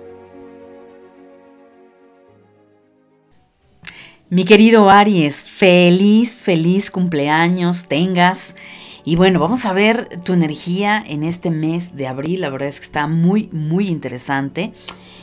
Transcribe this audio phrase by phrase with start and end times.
[4.33, 8.55] Mi querido Aries, feliz, feliz cumpleaños tengas.
[9.03, 12.39] Y bueno, vamos a ver tu energía en este mes de abril.
[12.39, 14.71] La verdad es que está muy, muy interesante.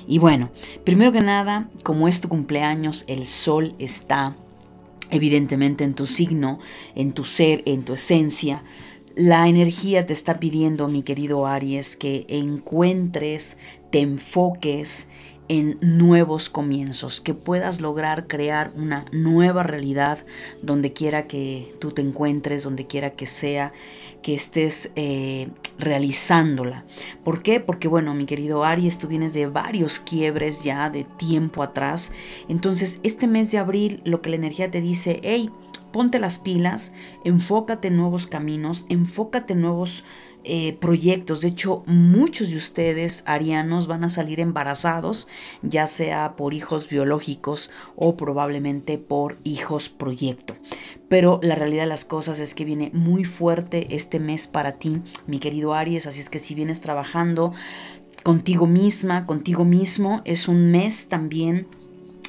[0.07, 0.51] Y bueno,
[0.85, 4.35] primero que nada, como es tu cumpleaños, el sol está
[5.11, 6.59] evidentemente en tu signo,
[6.95, 8.63] en tu ser, en tu esencia.
[9.15, 13.57] La energía te está pidiendo, mi querido Aries, que encuentres,
[13.91, 15.09] te enfoques
[15.49, 20.19] en nuevos comienzos, que puedas lograr crear una nueva realidad
[20.63, 23.73] donde quiera que tú te encuentres, donde quiera que sea,
[24.23, 26.85] que estés eh, realizándola.
[27.25, 27.61] ¿Por qué?
[27.61, 32.13] Porque bueno, mi querido Aries, tú vienes de varios quiebres ya de tiempo atrás.
[32.49, 35.51] Entonces, este mes de abril, lo que la energía te dice, hey,
[35.93, 36.93] ponte las pilas,
[37.25, 40.05] enfócate en nuevos caminos, enfócate en nuevos
[40.51, 41.43] eh, proyectos.
[41.43, 45.29] De hecho, muchos de ustedes, arianos, van a salir embarazados,
[45.61, 50.57] ya sea por hijos biológicos o probablemente por hijos proyecto.
[51.11, 55.03] Pero la realidad de las cosas es que viene muy fuerte este mes para ti,
[55.27, 56.07] mi querido Aries.
[56.07, 57.53] Así es que si vienes trabajando
[58.23, 61.67] contigo misma, contigo mismo, es un mes también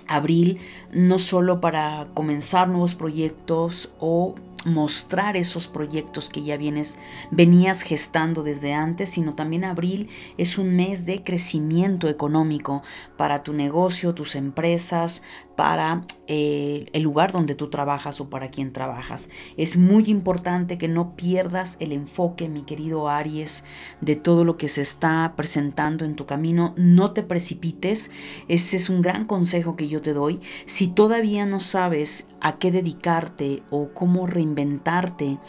[0.07, 0.59] abril,
[0.91, 6.97] no solo para comenzar nuevos proyectos o mostrar esos proyectos que ya vienes,
[7.31, 12.83] venías gestando desde antes, sino también abril es un mes de crecimiento económico
[13.17, 15.23] para tu negocio, tus empresas,
[15.59, 19.27] para eh, el lugar donde tú trabajas o para quien trabajas.
[19.57, 23.65] Es muy importante que no pierdas el enfoque, mi querido Aries,
[23.99, 26.73] de todo lo que se está presentando en tu camino.
[26.77, 28.09] No te precipites.
[28.47, 30.39] Ese es un gran consejo que yo te doy.
[30.65, 35.39] Si todavía no sabes a qué dedicarte o cómo reinventarte,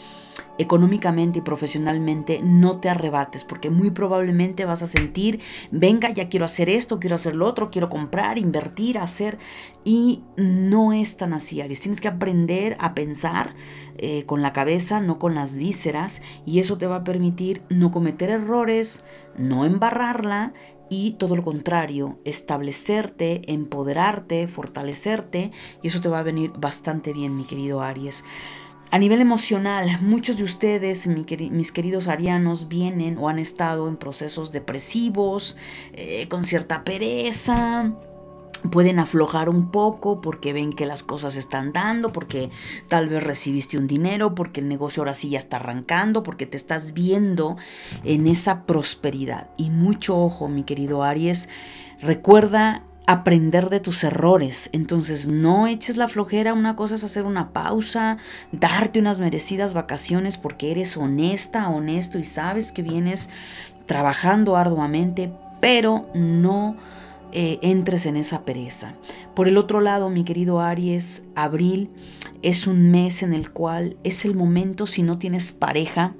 [0.57, 5.41] económicamente y profesionalmente, no te arrebates, porque muy probablemente vas a sentir,
[5.71, 9.37] venga, ya quiero hacer esto, quiero hacer lo otro, quiero comprar, invertir, hacer,
[9.83, 11.81] y no es tan así, Aries.
[11.81, 13.55] Tienes que aprender a pensar
[13.97, 17.91] eh, con la cabeza, no con las vísceras, y eso te va a permitir no
[17.91, 19.03] cometer errores,
[19.37, 20.53] no embarrarla
[20.89, 27.37] y todo lo contrario, establecerte, empoderarte, fortalecerte, y eso te va a venir bastante bien,
[27.37, 28.25] mi querido Aries.
[28.91, 34.51] A nivel emocional, muchos de ustedes, mis queridos arianos, vienen o han estado en procesos
[34.51, 35.55] depresivos,
[35.93, 37.93] eh, con cierta pereza,
[38.69, 42.49] pueden aflojar un poco porque ven que las cosas están dando, porque
[42.89, 46.57] tal vez recibiste un dinero, porque el negocio ahora sí ya está arrancando, porque te
[46.57, 47.55] estás viendo
[48.03, 49.51] en esa prosperidad.
[49.55, 51.47] Y mucho ojo, mi querido Aries,
[52.01, 54.69] recuerda aprender de tus errores.
[54.71, 58.17] Entonces no eches la flojera, una cosa es hacer una pausa,
[58.51, 63.29] darte unas merecidas vacaciones porque eres honesta, honesto y sabes que vienes
[63.85, 66.77] trabajando arduamente, pero no
[67.33, 68.95] eh, entres en esa pereza.
[69.35, 71.89] Por el otro lado, mi querido Aries, abril
[72.41, 76.15] es un mes en el cual es el momento, si no tienes pareja,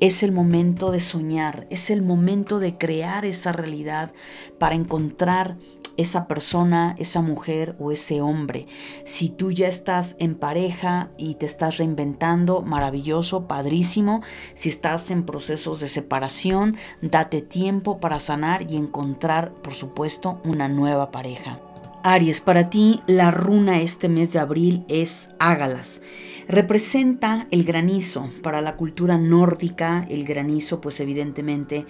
[0.00, 4.12] es el momento de soñar, es el momento de crear esa realidad
[4.58, 5.56] para encontrar
[5.96, 8.66] esa persona, esa mujer o ese hombre.
[9.04, 14.22] Si tú ya estás en pareja y te estás reinventando, maravilloso, padrísimo.
[14.54, 20.68] Si estás en procesos de separación, date tiempo para sanar y encontrar, por supuesto, una
[20.68, 21.60] nueva pareja.
[22.02, 26.00] Aries, para ti la runa este mes de abril es Ágalas.
[26.46, 28.30] Representa el granizo.
[28.44, 31.84] Para la cultura nórdica, el granizo pues evidentemente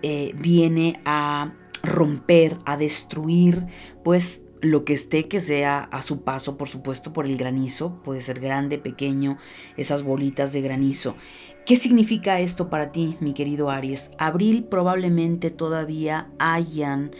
[0.00, 1.52] eh, viene a
[1.88, 3.66] romper, a destruir
[4.04, 8.02] pues lo que esté que sea a su paso, por supuesto, por el granizo.
[8.02, 9.38] Puede ser grande, pequeño,
[9.76, 11.16] esas bolitas de granizo.
[11.64, 14.10] ¿Qué significa esto para ti, mi querido Aries?
[14.18, 17.10] Abril probablemente todavía hayan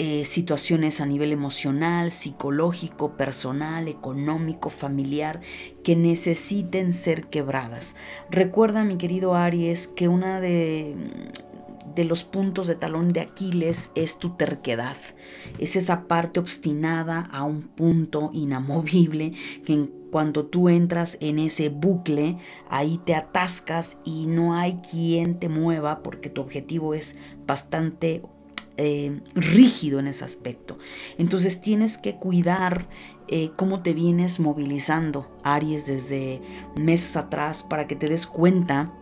[0.00, 5.40] eh, situaciones a nivel emocional, psicológico, personal, económico, familiar,
[5.82, 7.96] que necesiten ser quebradas.
[8.30, 10.94] Recuerda, mi querido Aries, que una de,
[11.94, 14.96] de los puntos de talón de Aquiles es tu terquedad.
[15.58, 19.32] Es esa parte obstinada a un punto inamovible
[19.64, 22.38] que en cuando tú entras en ese bucle,
[22.70, 28.22] ahí te atascas y no hay quien te mueva porque tu objetivo es bastante
[28.78, 30.78] eh, rígido en ese aspecto.
[31.18, 32.88] Entonces tienes que cuidar
[33.26, 36.40] eh, cómo te vienes movilizando, Aries, desde
[36.76, 38.94] meses atrás para que te des cuenta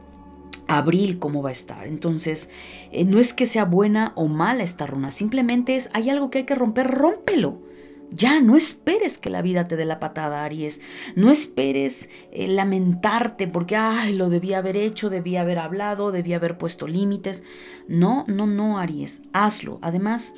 [0.68, 1.86] abril cómo va a estar.
[1.86, 2.50] Entonces,
[2.92, 6.38] eh, no es que sea buena o mala esta runa, simplemente es, hay algo que
[6.38, 7.62] hay que romper, rómpelo.
[8.10, 10.80] Ya, no esperes que la vida te dé la patada, Aries.
[11.16, 16.56] No esperes eh, lamentarte porque, ay, lo debía haber hecho, debía haber hablado, debía haber
[16.56, 17.42] puesto límites.
[17.88, 19.80] No, no, no, Aries, hazlo.
[19.82, 20.34] Además,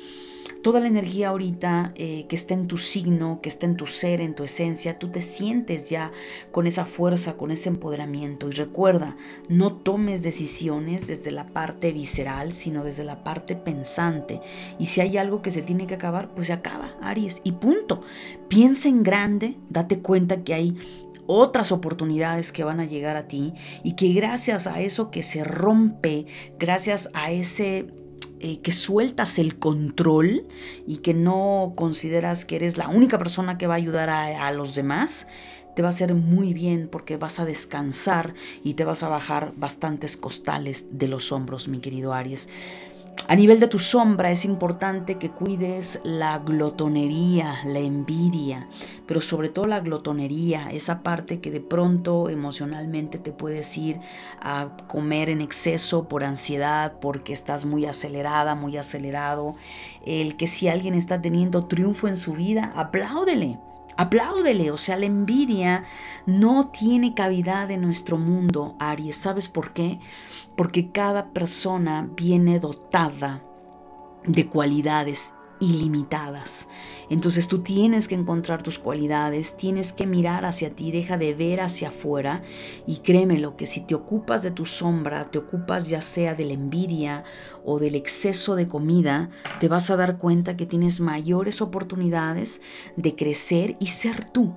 [0.61, 4.21] toda la energía ahorita eh, que está en tu signo, que está en tu ser,
[4.21, 6.11] en tu esencia, tú te sientes ya
[6.51, 8.49] con esa fuerza, con ese empoderamiento.
[8.49, 9.15] Y recuerda,
[9.47, 14.41] no tomes decisiones desde la parte visceral, sino desde la parte pensante.
[14.77, 17.41] Y si hay algo que se tiene que acabar, pues se acaba, Aries.
[17.43, 18.01] Y punto.
[18.47, 20.77] Piensa en grande, date cuenta que hay
[21.31, 23.53] otras oportunidades que van a llegar a ti
[23.83, 26.25] y que gracias a eso que se rompe,
[26.57, 27.85] gracias a ese
[28.39, 30.47] eh, que sueltas el control
[30.87, 34.51] y que no consideras que eres la única persona que va a ayudar a, a
[34.51, 35.27] los demás,
[35.75, 38.33] te va a hacer muy bien porque vas a descansar
[38.63, 42.49] y te vas a bajar bastantes costales de los hombros, mi querido Aries.
[43.27, 48.67] A nivel de tu sombra es importante que cuides la glotonería, la envidia,
[49.05, 53.99] pero sobre todo la glotonería, esa parte que de pronto emocionalmente te puedes ir
[54.41, 59.55] a comer en exceso por ansiedad, porque estás muy acelerada, muy acelerado.
[60.07, 63.59] El que si alguien está teniendo triunfo en su vida, apláudele
[63.99, 65.83] Apláudele, o sea, la envidia
[66.25, 69.17] no tiene cavidad en nuestro mundo, Aries.
[69.17, 69.99] ¿Sabes por qué?
[70.55, 73.43] Porque cada persona viene dotada
[74.23, 76.67] de cualidades ilimitadas.
[77.09, 81.61] Entonces tú tienes que encontrar tus cualidades, tienes que mirar hacia ti, deja de ver
[81.61, 82.41] hacia afuera
[82.87, 86.45] y créeme lo que si te ocupas de tu sombra, te ocupas ya sea de
[86.45, 87.23] la envidia
[87.65, 89.29] o del exceso de comida,
[89.59, 92.61] te vas a dar cuenta que tienes mayores oportunidades
[92.95, 94.53] de crecer y ser tú.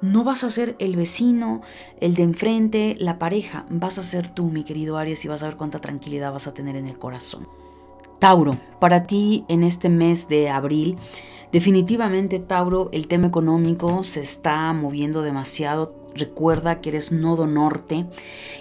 [0.00, 1.62] No vas a ser el vecino,
[1.98, 5.46] el de enfrente, la pareja, vas a ser tú, mi querido Aries, y vas a
[5.46, 7.48] ver cuánta tranquilidad vas a tener en el corazón.
[8.18, 10.96] Tauro, para ti en este mes de abril,
[11.52, 18.06] definitivamente Tauro, el tema económico se está moviendo demasiado Recuerda que eres nodo norte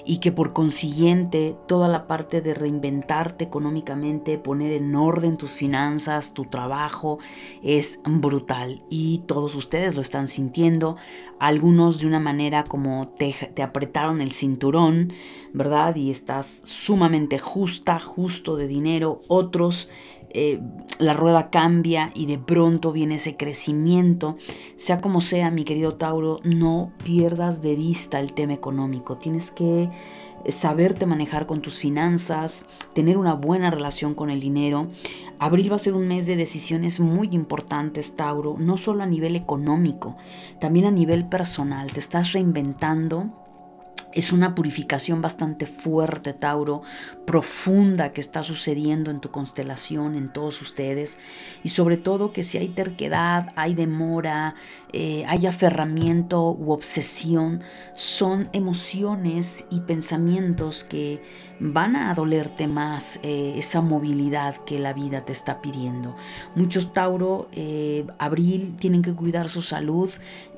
[0.06, 6.34] y que por consiguiente toda la parte de reinventarte económicamente, poner en orden tus finanzas,
[6.34, 7.20] tu trabajo,
[7.62, 8.84] es brutal.
[8.90, 10.98] Y todos ustedes lo están sintiendo.
[11.40, 15.14] Algunos de una manera como te, apretaron el cinturón,
[15.54, 15.96] ¿verdad?
[15.96, 19.22] Y estás sumamente justa, justo de dinero.
[19.28, 19.90] Otros
[20.34, 20.62] eh,
[21.00, 24.36] la rueda cambia y de pronto viene ese crecimiento.
[24.76, 29.18] Sea como sea, mi querido Tauro, no pierdas de vista el tema económico.
[29.18, 29.90] Tienes que
[30.50, 34.88] saberte manejar con tus finanzas, tener una buena relación con el dinero.
[35.40, 39.36] Abril va a ser un mes de decisiones muy importantes, Tauro, no solo a nivel
[39.36, 40.16] económico,
[40.60, 41.92] también a nivel personal.
[41.92, 43.43] Te estás reinventando
[44.14, 46.82] es una purificación bastante fuerte, Tauro,
[47.26, 51.18] profunda que está sucediendo en tu constelación, en todos ustedes.
[51.64, 54.56] Y sobre todo que si hay terquedad, hay demora,
[54.92, 57.62] eh, hay aferramiento u obsesión,
[57.96, 61.22] son emociones y pensamientos que
[61.60, 66.16] van a dolerte más eh, esa movilidad que la vida te está pidiendo.
[66.56, 70.10] Muchos Tauro, eh, abril, tienen que cuidar su salud,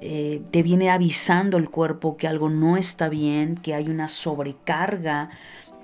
[0.02, 5.30] te viene avisando el cuerpo que algo no está bien que hay una sobrecarga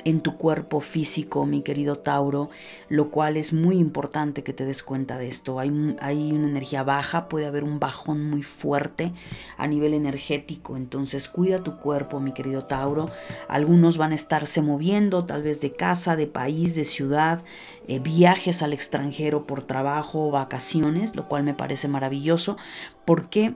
[0.06, 2.50] en tu cuerpo físico, mi querido Tauro,
[2.89, 5.60] lo cual es muy importante que te des cuenta de esto.
[5.60, 9.12] Hay, hay una energía baja, puede haber un bajón muy fuerte
[9.58, 13.10] a nivel energético, entonces cuida tu cuerpo, mi querido Tauro.
[13.48, 17.44] Algunos van a estarse moviendo, tal vez de casa, de país, de ciudad,
[17.88, 22.58] eh, viajes al extranjero por trabajo, vacaciones, lo cual me parece maravilloso,
[23.06, 23.56] porque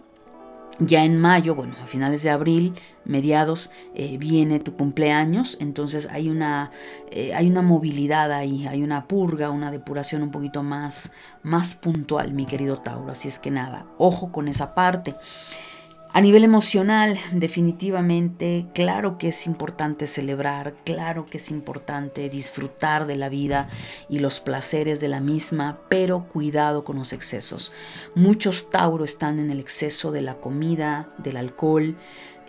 [0.80, 2.74] ya en mayo, bueno, a finales de abril,
[3.06, 6.72] mediados, eh, viene tu cumpleaños, entonces hay una,
[7.12, 11.12] eh, hay una movilidad ahí, hay una purga, una depuración un poquito más,
[11.44, 13.12] más puntual, mi querido Tauro.
[13.12, 15.16] Así es que nada, ojo con esa parte.
[16.16, 23.18] A nivel emocional, definitivamente, claro que es importante celebrar, claro que es importante disfrutar de
[23.18, 23.68] la vida
[24.08, 27.74] y los placeres de la misma, pero cuidado con los excesos.
[28.16, 31.98] Muchos Tauro están en el exceso de la comida, del alcohol,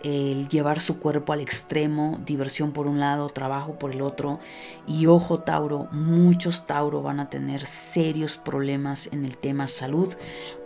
[0.01, 4.39] el llevar su cuerpo al extremo, diversión por un lado, trabajo por el otro.
[4.87, 10.15] Y ojo Tauro, muchos Tauro van a tener serios problemas en el tema salud.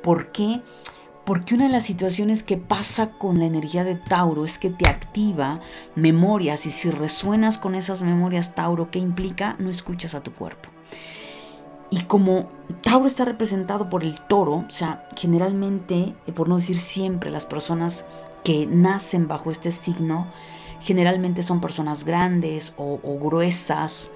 [0.03, 0.61] ¿Por qué?
[1.31, 5.61] Una de las situaciones que pasa con la energía de Tauro es que te activa
[5.95, 9.55] memorias y si resuenas con esas memorias Tauro, ¿qué implica?
[9.59, 10.69] No escuchas a tu cuerpo.
[11.89, 12.49] Y como
[12.81, 17.45] Tauro está representado por el toro, o sea, generalmente, eh, por no decir siempre, las
[17.45, 18.05] personas
[18.43, 20.27] que nacen bajo este signo,
[20.79, 24.09] generalmente son personas grandes o, o gruesas,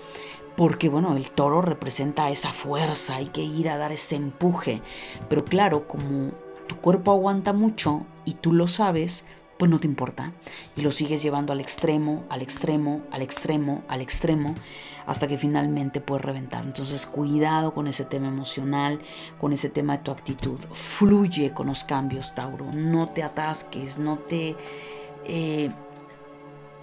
[0.55, 4.81] porque bueno, el toro representa esa fuerza, hay que ir a dar ese empuje.
[5.27, 6.31] Pero claro, como
[6.67, 9.23] tu cuerpo aguanta mucho y tú lo sabes,
[9.57, 10.33] pues no te importa.
[10.75, 14.55] Y lo sigues llevando al extremo, al extremo, al extremo, al extremo,
[15.05, 16.63] hasta que finalmente puedes reventar.
[16.63, 18.99] Entonces cuidado con ese tema emocional,
[19.39, 20.59] con ese tema de tu actitud.
[20.73, 22.71] Fluye con los cambios, Tauro.
[22.73, 24.55] No te atasques, no te...
[25.25, 25.71] Eh,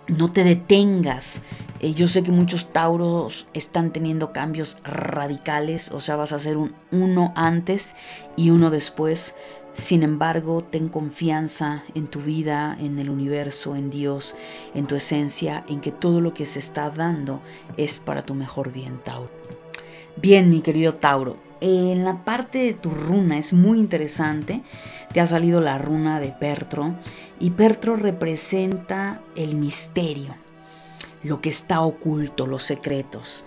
[0.09, 1.43] no te detengas.
[1.81, 6.57] Eh, yo sé que muchos tauros están teniendo cambios radicales, o sea, vas a hacer
[6.57, 7.95] un uno antes
[8.37, 9.35] y uno después.
[9.73, 14.37] Sin embargo, ten confianza en tu vida, en el universo, en Dios,
[14.75, 17.41] en tu esencia, en que todo lo que se está dando
[17.79, 19.31] es para tu mejor bien, Tauro.
[20.17, 24.62] Bien, mi querido Tauro, en la parte de tu runa es muy interesante.
[25.12, 26.95] Te ha salido la runa de Pertro
[27.41, 30.35] y Pertro representa el misterio,
[31.23, 33.45] lo que está oculto, los secretos.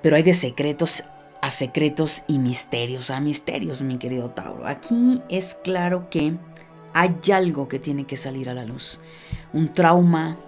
[0.00, 1.04] Pero hay de secretos
[1.40, 4.66] a secretos y misterios, a misterios, mi querido Tauro.
[4.66, 6.36] Aquí es claro que
[6.94, 9.00] hay algo que tiene que salir a la luz.
[9.52, 10.38] Un trauma,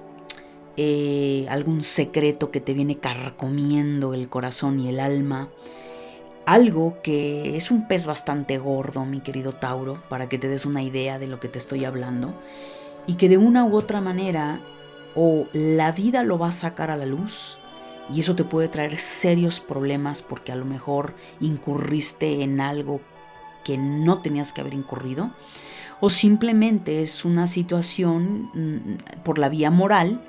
[0.77, 5.51] eh, algún secreto que te viene carcomiendo el corazón y el alma
[6.51, 10.83] algo que es un pez bastante gordo, mi querido Tauro, para que te des una
[10.83, 12.35] idea de lo que te estoy hablando,
[13.07, 14.61] y que de una u otra manera
[15.15, 17.61] o la vida lo va a sacar a la luz,
[18.12, 23.00] y eso te puede traer serios problemas porque a lo mejor incurriste en algo
[23.64, 25.31] que no tenías que haber incurrido,
[26.00, 30.26] o simplemente es una situación mm, por la vía moral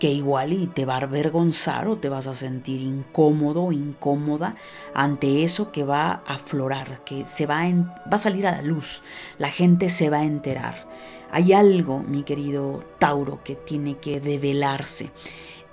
[0.00, 4.56] que igual y te va a avergonzar o te vas a sentir incómodo o incómoda
[4.94, 8.62] ante eso que va a aflorar, que se va a, va a salir a la
[8.62, 9.02] luz,
[9.38, 10.88] la gente se va a enterar.
[11.30, 15.10] Hay algo, mi querido Tauro, que tiene que develarse.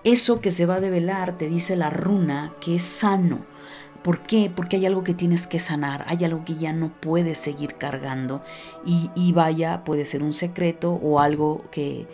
[0.07, 3.39] Eso que se va a develar, te dice la runa, que es sano.
[4.03, 4.51] ¿Por qué?
[4.53, 8.41] Porque hay algo que tienes que sanar, hay algo que ya no puedes seguir cargando
[8.85, 12.07] y, y vaya, puede ser un secreto o algo que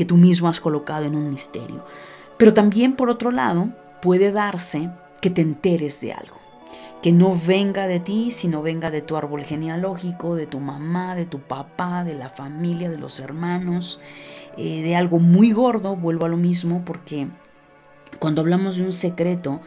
[0.00, 1.84] que tú mismo has colocado en un misterio.
[2.38, 3.68] Pero también, por otro lado,
[4.00, 4.88] puede darse
[5.20, 6.40] que te enteres de algo.
[7.02, 11.26] Que no venga de ti, sino venga de tu árbol genealógico, de tu mamá, de
[11.26, 14.00] tu papá, de la familia, de los hermanos,
[14.60, 17.28] eh, de algo muy gordo, vuelvo a lo mismo, porque
[18.18, 19.60] cuando hablamos de un secreto,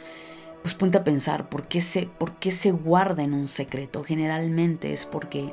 [0.62, 4.04] pues ponte a pensar, ¿por qué, se, ¿por qué se guarda en un secreto?
[4.04, 5.52] Generalmente es porque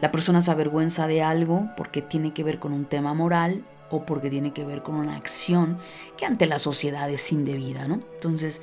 [0.00, 4.04] la persona se avergüenza de algo, porque tiene que ver con un tema moral, o
[4.04, 5.78] porque tiene que ver con una acción
[6.16, 8.00] que ante la sociedad es indebida, ¿no?
[8.14, 8.60] Entonces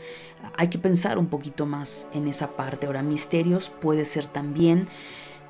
[0.58, 2.88] hay que pensar un poquito más en esa parte.
[2.88, 4.88] Ahora, misterios puede ser también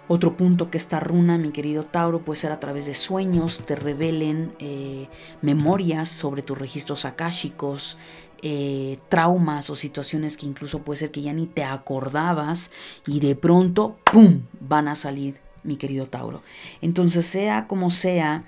[0.08, 3.76] otro punto que esta runa, mi querido Tauro, puede ser a través de sueños, te
[3.76, 5.08] revelen eh,
[5.42, 7.98] memorias sobre tus registros akáshicos,
[8.42, 12.70] eh, traumas o situaciones que incluso puede ser que ya ni te acordabas
[13.08, 16.44] y de pronto, ¡pum!, van a salir, mi querido Tauro.
[16.82, 18.44] Entonces, sea como sea,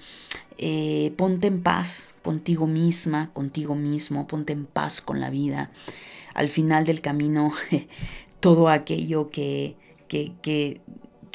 [0.60, 5.72] eh, ponte en paz contigo misma, contigo mismo, ponte en paz con la vida.
[6.34, 7.54] Al final del camino,
[8.40, 10.82] todo aquello que, que, que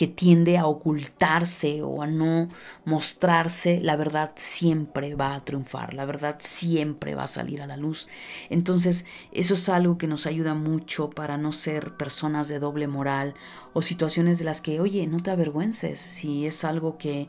[0.06, 2.48] tiende a ocultarse o a no
[2.84, 7.76] mostrarse, la verdad siempre va a triunfar, la verdad siempre va a salir a la
[7.76, 8.08] luz.
[8.50, 13.34] Entonces, eso es algo que nos ayuda mucho para no ser personas de doble moral
[13.72, 17.28] o situaciones de las que, oye, no te avergüences, si es algo que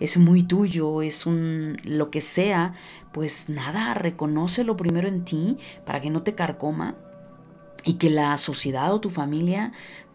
[0.00, 2.74] es muy tuyo, es un lo que sea,
[3.12, 6.96] pues nada, reconócelo primero en ti para que no te carcoma
[7.84, 9.72] y que la sociedad o tu familia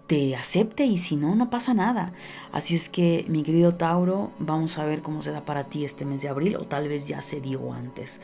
[0.09, 2.13] te acepte y si no, no pasa nada.
[2.51, 6.03] Así es que, mi querido Tauro, vamos a ver cómo se da para ti este
[6.03, 8.19] mes de abril o tal vez ya se dio antes.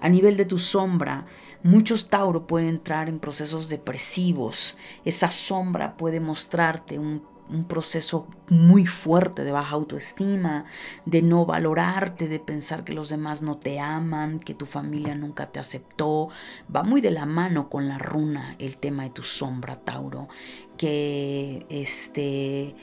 [0.00, 1.26] A nivel de tu sombra,
[1.64, 4.76] muchos Tauro pueden entrar en procesos depresivos.
[5.04, 10.64] Esa sombra puede mostrarte un un proceso muy fuerte de baja autoestima,
[11.04, 15.46] de no valorarte, de pensar que los demás no te aman, que tu familia nunca
[15.46, 16.28] te aceptó.
[16.74, 20.28] Va muy de la mano con la runa el tema de tu sombra, Tauro,
[20.76, 22.74] que este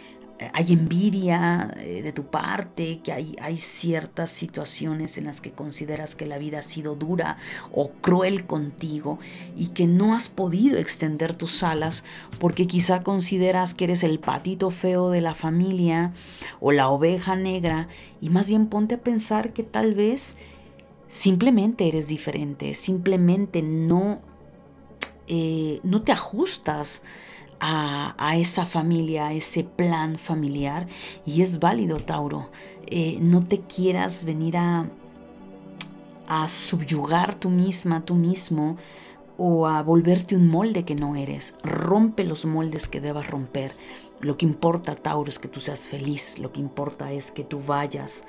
[0.53, 6.25] hay envidia eh, de tu parte, que hay, ciertas situaciones en las que consideras que
[6.25, 7.37] la vida ha sido dura
[7.71, 9.19] o cruel contigo
[9.55, 12.03] y que no has podido extender tus alas
[12.39, 16.11] porque quizá consideras que eres el patito feo de la familia
[16.59, 17.87] o la oveja negra
[18.19, 20.37] y más bien ponte a pensar que tal vez
[21.07, 24.21] simplemente eres diferente, simplemente no,
[25.27, 27.03] eh, no te ajustas
[27.61, 30.87] a, esa familia, a ese plan familiar.
[31.25, 32.49] Y es válido, Tauro.
[32.87, 34.89] Eh, no te quieras venir a,
[36.27, 38.77] a subyugar tú misma, tú mismo,
[39.37, 41.53] o a volverte un molde que no eres.
[41.63, 43.73] Rompe los moldes que debas romper.
[44.19, 46.39] Lo que importa, Tauro, es que tú seas feliz.
[46.39, 48.25] Lo que importa es que tú vayas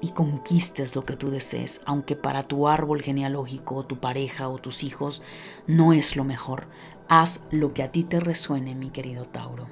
[0.00, 4.84] y conquistes lo que tú desees, aunque para tu árbol genealógico, tu pareja o tus
[4.84, 5.22] hijos
[5.66, 6.68] no es lo mejor.
[7.08, 9.66] Haz lo que a ti te resuene, mi querido Tauro.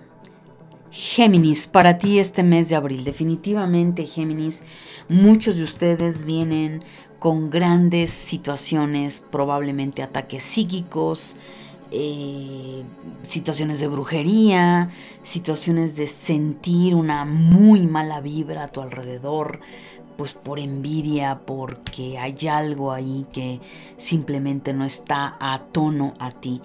[0.90, 4.64] Géminis, para ti este mes de abril, definitivamente Géminis,
[5.10, 6.82] muchos de ustedes vienen
[7.18, 11.36] con grandes situaciones, probablemente ataques psíquicos,
[11.90, 12.84] eh,
[13.22, 14.88] situaciones de brujería,
[15.22, 19.60] situaciones de sentir una muy mala vibra a tu alrededor,
[20.16, 23.60] pues por envidia, porque hay algo ahí que
[23.98, 26.62] simplemente no está a tono a ti.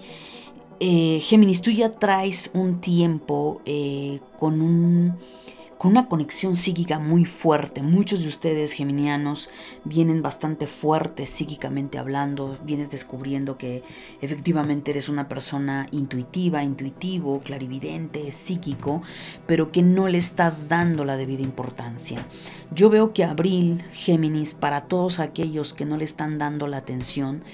[0.84, 5.16] Eh, Géminis, tú ya traes un tiempo eh, con, un,
[5.78, 7.84] con una conexión psíquica muy fuerte.
[7.84, 9.48] Muchos de ustedes, geminianos,
[9.84, 12.58] vienen bastante fuertes psíquicamente hablando.
[12.64, 13.84] Vienes descubriendo que
[14.22, 19.02] efectivamente eres una persona intuitiva, intuitivo, clarividente, psíquico,
[19.46, 22.26] pero que no le estás dando la debida importancia.
[22.74, 27.44] Yo veo que abril, Géminis, para todos aquellos que no le están dando la atención,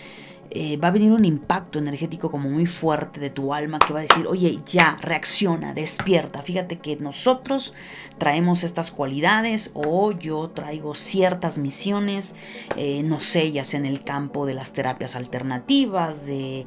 [0.51, 4.01] eh, va a venir un impacto energético como muy fuerte de tu alma que va
[4.01, 6.43] a decir, oye, ya, reacciona, despierta.
[6.43, 7.75] Fíjate que nosotros
[8.17, 12.35] traemos estas cualidades o yo traigo ciertas misiones,
[12.77, 16.65] eh, no sé, ya en el campo de las terapias alternativas, de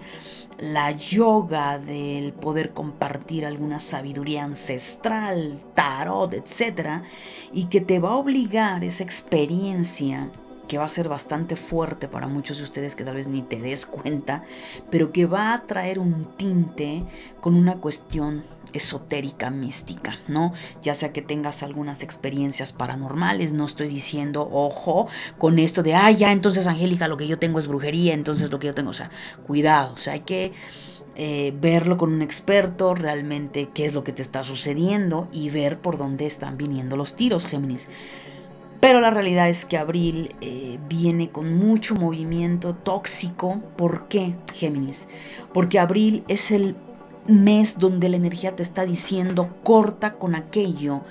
[0.59, 7.01] la yoga, del poder compartir alguna sabiduría ancestral, tarot, etc.
[7.51, 10.29] Y que te va a obligar esa experiencia
[10.71, 13.59] que va a ser bastante fuerte para muchos de ustedes que tal vez ni te
[13.59, 14.43] des cuenta,
[14.89, 17.03] pero que va a traer un tinte
[17.41, 20.53] con una cuestión esotérica, mística, ¿no?
[20.81, 26.09] Ya sea que tengas algunas experiencias paranormales, no estoy diciendo, ojo, con esto de, ah,
[26.09, 28.93] ya, entonces Angélica, lo que yo tengo es brujería, entonces lo que yo tengo, o
[28.93, 29.11] sea,
[29.45, 30.53] cuidado, o sea, hay que...
[31.17, 35.77] Eh, verlo con un experto, realmente qué es lo que te está sucediendo y ver
[35.77, 37.89] por dónde están viniendo los tiros, Géminis.
[38.81, 43.61] Pero la realidad es que abril eh, viene con mucho movimiento tóxico.
[43.77, 45.07] ¿Por qué, Géminis?
[45.53, 46.75] Porque abril es el
[47.27, 51.01] mes donde la energía te está diciendo corta con aquello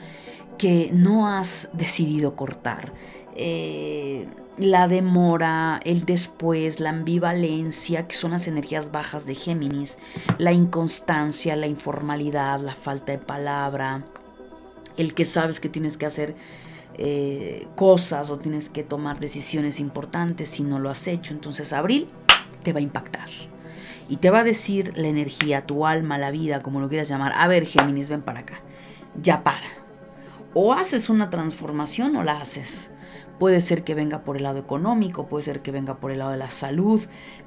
[0.58, 2.92] que no has decidido cortar.
[3.36, 9.98] Eh, la demora, el después, la ambivalencia, que son las energías bajas de Géminis,
[10.38, 14.04] la inconstancia, la informalidad, la falta de palabra,
[14.96, 16.34] el que sabes que tienes que hacer
[16.94, 21.32] eh, cosas o tienes que tomar decisiones importantes si no lo has hecho.
[21.32, 22.08] Entonces abril
[22.62, 23.28] te va a impactar.
[24.08, 27.32] Y te va a decir la energía, tu alma, la vida, como lo quieras llamar.
[27.36, 28.60] A ver, Géminis, ven para acá.
[29.22, 29.66] Ya para.
[30.52, 32.90] O haces una transformación o la haces.
[33.40, 36.32] Puede ser que venga por el lado económico, puede ser que venga por el lado
[36.32, 37.00] de la salud,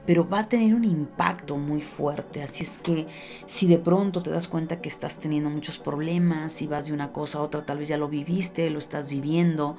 [0.07, 2.41] pero va a tener un impacto muy fuerte.
[2.41, 3.05] Así es que
[3.45, 7.11] si de pronto te das cuenta que estás teniendo muchos problemas, y vas de una
[7.11, 9.77] cosa a otra, tal vez ya lo viviste, lo estás viviendo,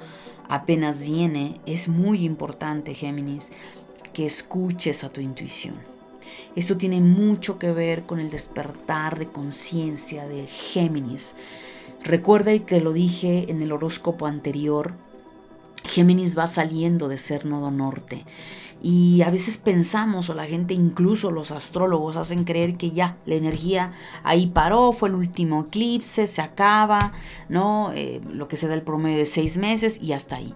[0.48, 3.50] apenas viene, es muy importante, Géminis,
[4.12, 5.74] que escuches a tu intuición.
[6.54, 11.34] Esto tiene mucho que ver con el despertar de conciencia de Géminis
[12.04, 14.92] Recuerda y te lo dije en el horóscopo anterior,
[15.84, 18.24] Géminis va saliendo de ser nodo norte.
[18.82, 23.36] Y a veces pensamos, o la gente, incluso los astrólogos, hacen creer que ya la
[23.36, 23.92] energía
[24.24, 27.12] ahí paró, fue el último eclipse, se acaba,
[27.48, 27.92] ¿no?
[27.94, 30.54] Eh, lo que se da el promedio de seis meses y hasta ahí.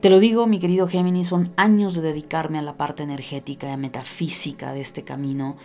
[0.00, 3.76] Te lo digo, mi querido Géminis, son años de dedicarme a la parte energética y
[3.76, 5.56] metafísica de este camino.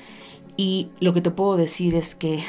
[0.56, 2.42] Y lo que te puedo decir es que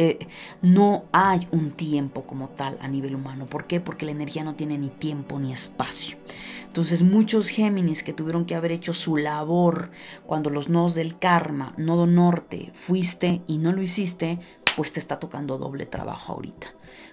[0.00, 0.28] eh,
[0.62, 3.46] no hay un tiempo como tal a nivel humano.
[3.46, 3.80] ¿Por qué?
[3.80, 6.16] Porque la energía no tiene ni tiempo ni espacio.
[6.68, 9.90] Entonces muchos Géminis que tuvieron que haber hecho su labor
[10.24, 14.38] cuando los nodos del karma, nodo norte, fuiste y no lo hiciste,
[14.76, 16.68] pues te está tocando doble trabajo ahorita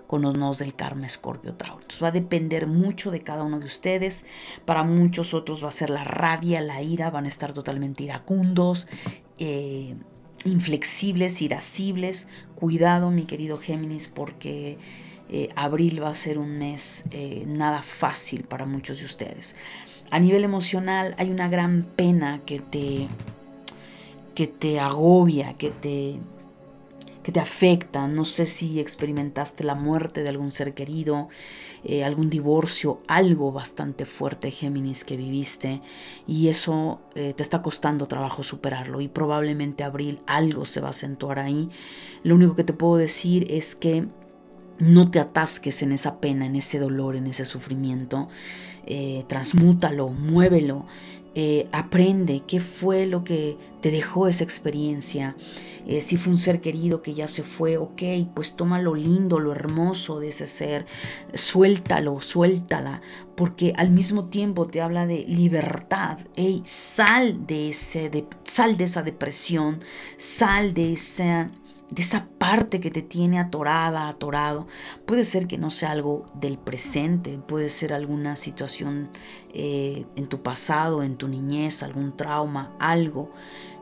[0.06, 1.82] con los nodos del karma Escorpio Tauro.
[1.82, 4.28] Entonces va a depender mucho de cada uno de ustedes.
[4.64, 8.88] Para muchos otros va a ser la rabia, la ira, van a estar totalmente iracundos.
[9.40, 9.96] Eh,
[10.46, 12.28] inflexibles, irascibles.
[12.56, 14.78] Cuidado, mi querido Géminis, porque
[15.30, 19.56] eh, abril va a ser un mes eh, nada fácil para muchos de ustedes.
[20.12, 23.08] A nivel emocional hay una gran pena que te,
[24.36, 26.20] que te agobia, que te,
[27.26, 28.08] que te afecta.
[28.08, 31.28] No sé si experimentaste la muerte de algún ser querido,
[31.84, 35.82] eh, algún divorcio, algo bastante fuerte, Géminis, que viviste
[36.28, 40.92] y eso eh, te está costando trabajo superarlo y probablemente abril algo se va a
[40.92, 41.68] acentuar ahí.
[42.22, 44.06] Lo único que te puedo decir es que
[44.78, 48.28] no te atasques en esa pena, en ese dolor, en ese sufrimiento.
[48.86, 50.86] Eh, transmútalo, muévelo,
[51.36, 55.36] eh, aprende qué fue lo que te dejó esa experiencia.
[55.86, 58.02] Eh, si fue un ser querido que ya se fue, ok,
[58.34, 60.86] pues toma lo lindo, lo hermoso de ese ser,
[61.34, 63.02] suéltalo, suéltala,
[63.36, 66.20] porque al mismo tiempo te habla de libertad.
[66.36, 69.82] Hey, sal de ese, de, sal de esa depresión,
[70.18, 71.52] sal de esa
[71.90, 74.68] de esa parte que te tiene atorada, atorado.
[75.06, 79.10] Puede ser que no sea algo del presente, puede ser alguna situación
[79.54, 83.32] eh, en tu pasado, en tu niñez, algún trauma, algo,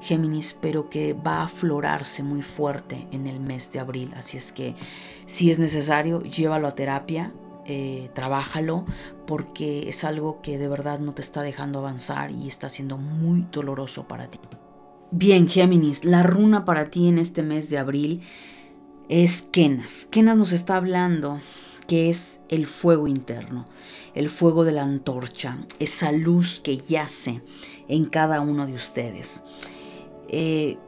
[0.02, 4.14] Géminis, pero que va a aflorarse muy fuerte en el mes de abril.
[4.18, 4.76] Así es que
[5.26, 7.32] si es necesario, llévalo a terapia,
[7.66, 8.86] eh, trabájalo
[9.26, 13.48] porque es algo que de verdad no te está dejando avanzar y está siendo muy
[13.50, 14.40] doloroso para ti.
[15.16, 18.22] Bien, Géminis, la runa para ti en este mes de abril
[19.10, 20.08] es Kenas.
[20.10, 21.40] Kenas nos está hablando
[21.88, 23.68] que es el fuego interno,
[24.16, 27.44] el fuego de la antorcha, esa luz que yace
[27.88, 29.44] en cada uno de ustedes.
[30.30, 30.80] Eh,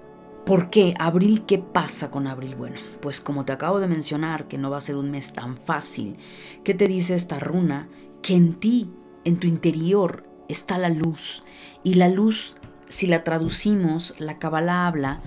[0.44, 0.96] ¿Por qué?
[0.98, 2.56] Abril, ¿qué pasa con abril?
[2.56, 5.56] Bueno, pues como te acabo de mencionar, que no va a ser un mes tan
[5.56, 6.18] fácil,
[6.64, 7.90] ¿qué te dice esta runa?
[8.24, 8.90] Que en ti,
[9.24, 11.44] en tu interior, está la luz.
[11.84, 12.56] Y la luz
[12.88, 15.22] si la traducimos, la Kabbalah habla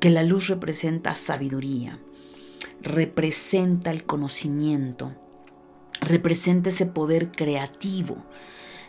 [0.00, 1.98] que la luz representa sabiduría,
[2.82, 5.14] representa el conocimiento,
[6.00, 8.16] representa ese poder creativo,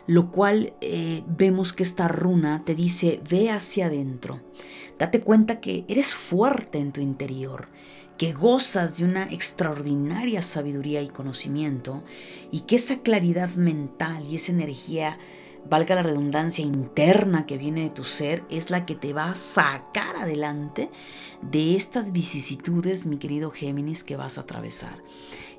[0.06, 4.40] lo cual eh, vemos que esta runa te dice, ve hacia adentro,
[4.98, 7.68] date cuenta que eres fuerte en tu interior,
[8.16, 12.02] que gozas de una extraordinaria sabiduría y conocimiento,
[12.50, 15.18] y que esa claridad mental y esa energía
[15.68, 19.34] valga la redundancia interna que viene de tu ser, es la que te va a
[19.34, 20.90] sacar adelante
[21.42, 25.02] de estas vicisitudes, mi querido Géminis, que vas a atravesar.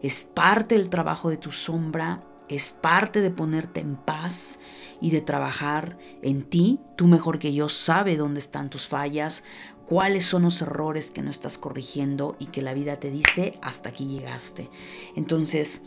[0.01, 4.59] Es parte del trabajo de tu sombra, es parte de ponerte en paz
[5.01, 6.79] y de trabajar en ti.
[6.95, 9.43] Tú mejor que yo sabe dónde están tus fallas,
[9.85, 13.89] cuáles son los errores que no estás corrigiendo y que la vida te dice hasta
[13.89, 14.69] aquí llegaste.
[15.15, 15.83] Entonces,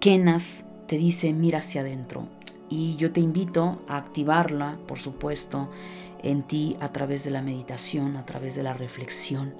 [0.00, 2.28] Kenas te dice, mira hacia adentro,
[2.70, 5.68] y yo te invito a activarla, por supuesto,
[6.22, 9.54] en ti a través de la meditación, a través de la reflexión.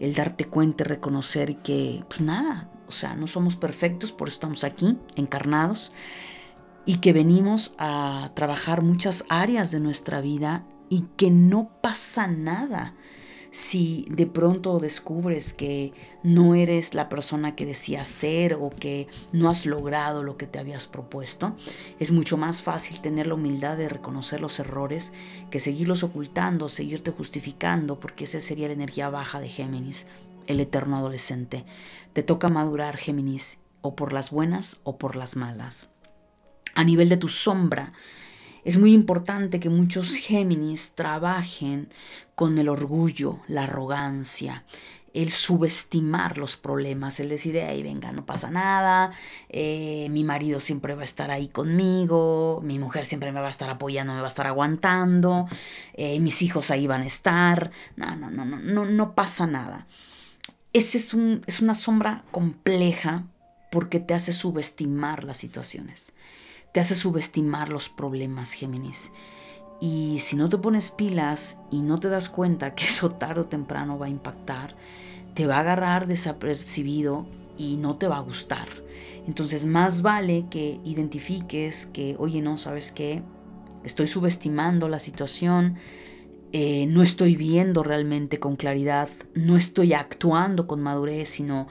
[0.00, 4.34] El darte cuenta y reconocer que, pues nada, o sea, no somos perfectos, por eso
[4.34, 5.92] estamos aquí, encarnados,
[6.84, 12.94] y que venimos a trabajar muchas áreas de nuestra vida y que no pasa nada
[13.54, 15.92] si de pronto descubres que
[16.24, 20.58] no eres la persona que decías ser o que no has logrado lo que te
[20.58, 21.54] habías propuesto,
[22.00, 25.12] es mucho más fácil tener la humildad de reconocer los errores
[25.52, 30.08] que seguirlos ocultando, seguirte justificando, porque esa sería la energía baja de Géminis,
[30.48, 31.64] el eterno adolescente.
[32.12, 35.90] Te toca madurar, Géminis, o por las buenas o por las malas.
[36.74, 37.92] A nivel de tu sombra,
[38.64, 41.88] es muy importante que muchos Géminis trabajen
[42.34, 44.64] con el orgullo, la arrogancia,
[45.14, 49.12] el subestimar los problemas, el decir, ay, venga, no pasa nada,
[49.48, 53.50] eh, mi marido siempre va a estar ahí conmigo, mi mujer siempre me va a
[53.50, 55.46] estar apoyando, me va a estar aguantando,
[55.94, 59.86] eh, mis hijos ahí van a estar, no, no, no, no, no, no pasa nada.
[60.72, 63.24] ese es, un, es una sombra compleja
[63.70, 66.12] porque te hace subestimar las situaciones,
[66.72, 69.12] te hace subestimar los problemas, Géminis.
[69.84, 73.44] Y si no te pones pilas y no te das cuenta que eso tarde o
[73.44, 74.74] temprano va a impactar,
[75.34, 77.26] te va a agarrar desapercibido
[77.58, 78.66] y no te va a gustar.
[79.26, 83.22] Entonces más vale que identifiques que, oye, no, ¿sabes qué?
[83.84, 85.74] Estoy subestimando la situación,
[86.52, 91.68] eh, no estoy viendo realmente con claridad, no estoy actuando con madurez, sino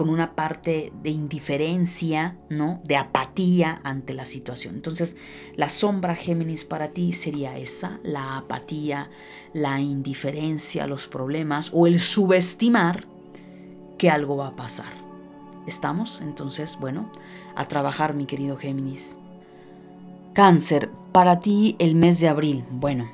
[0.00, 2.80] con una parte de indiferencia, ¿no?
[2.84, 4.76] De apatía ante la situación.
[4.76, 5.18] Entonces,
[5.56, 9.10] la sombra Géminis para ti sería esa, la apatía,
[9.52, 13.04] la indiferencia los problemas o el subestimar
[13.98, 14.90] que algo va a pasar.
[15.66, 16.22] ¿Estamos?
[16.22, 17.12] Entonces, bueno,
[17.54, 19.18] a trabajar, mi querido Géminis.
[20.32, 22.64] Cáncer, para ti el mes de abril.
[22.70, 23.10] Bueno,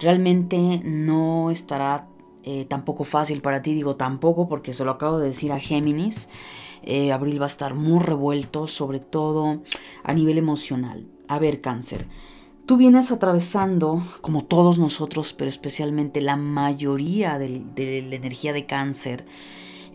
[0.00, 2.08] realmente no estará
[2.50, 6.30] eh, tampoco fácil para ti, digo tampoco porque se lo acabo de decir a Géminis.
[6.82, 9.60] Eh, abril va a estar muy revuelto, sobre todo
[10.02, 11.06] a nivel emocional.
[11.28, 12.06] A ver, cáncer.
[12.64, 17.48] Tú vienes atravesando, como todos nosotros, pero especialmente la mayoría de,
[18.08, 19.26] la energía de cáncer,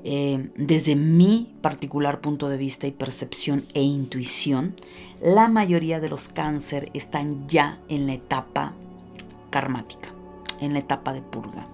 [0.03, 4.75] eh, desde mi particular punto de vista y percepción e intuición,
[5.23, 8.73] la mayoría de los cáncer están ya en la etapa
[9.49, 10.13] karmática,
[10.61, 11.67] en la etapa de purga.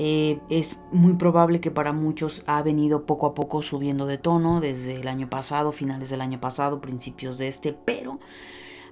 [0.00, 4.60] Eh, es muy probable que para muchos ha venido poco a poco subiendo de tono
[4.60, 8.20] desde el año pasado, finales del año pasado, principios de este, pero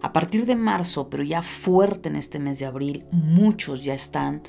[0.03, 4.42] a partir de marzo, pero ya fuerte en este mes de abril, muchos ya están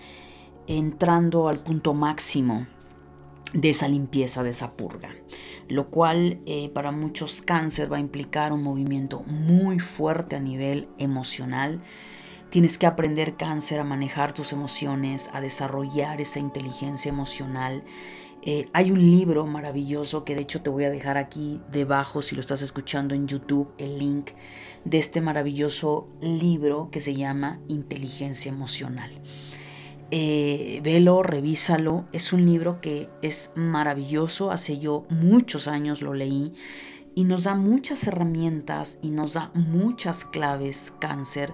[0.65, 2.65] entrando al punto máximo
[3.53, 5.09] de esa limpieza, de esa purga,
[5.67, 10.89] lo cual eh, para muchos cáncer va a implicar un movimiento muy fuerte a nivel
[10.97, 11.81] emocional.
[12.49, 17.83] Tienes que aprender cáncer a manejar tus emociones, a desarrollar esa inteligencia emocional.
[18.41, 22.35] Eh, hay un libro maravilloso que de hecho te voy a dejar aquí debajo si
[22.35, 24.31] lo estás escuchando en YouTube, el link
[24.85, 29.11] de este maravilloso libro que se llama Inteligencia Emocional.
[30.11, 32.05] Eh, velo, revísalo.
[32.13, 34.51] Es un libro que es maravilloso.
[34.51, 36.53] Hace yo muchos años lo leí
[37.15, 41.51] y nos da muchas herramientas y nos da muchas claves cáncer,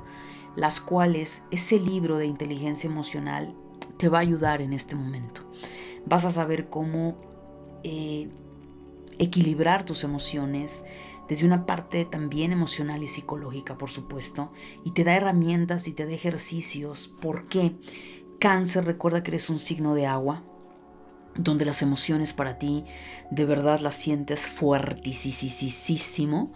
[0.55, 3.55] las cuales ese libro de inteligencia emocional
[3.97, 5.49] te va a ayudar en este momento.
[6.05, 7.15] Vas a saber cómo
[7.83, 8.29] eh,
[9.19, 10.83] equilibrar tus emociones
[11.27, 14.51] desde una parte también emocional y psicológica, por supuesto,
[14.83, 17.11] y te da herramientas y te da ejercicios.
[17.21, 17.75] ¿Por qué?
[18.39, 20.43] Cáncer, recuerda que eres un signo de agua,
[21.35, 22.83] donde las emociones para ti
[23.31, 26.51] de verdad las sientes fuertísimo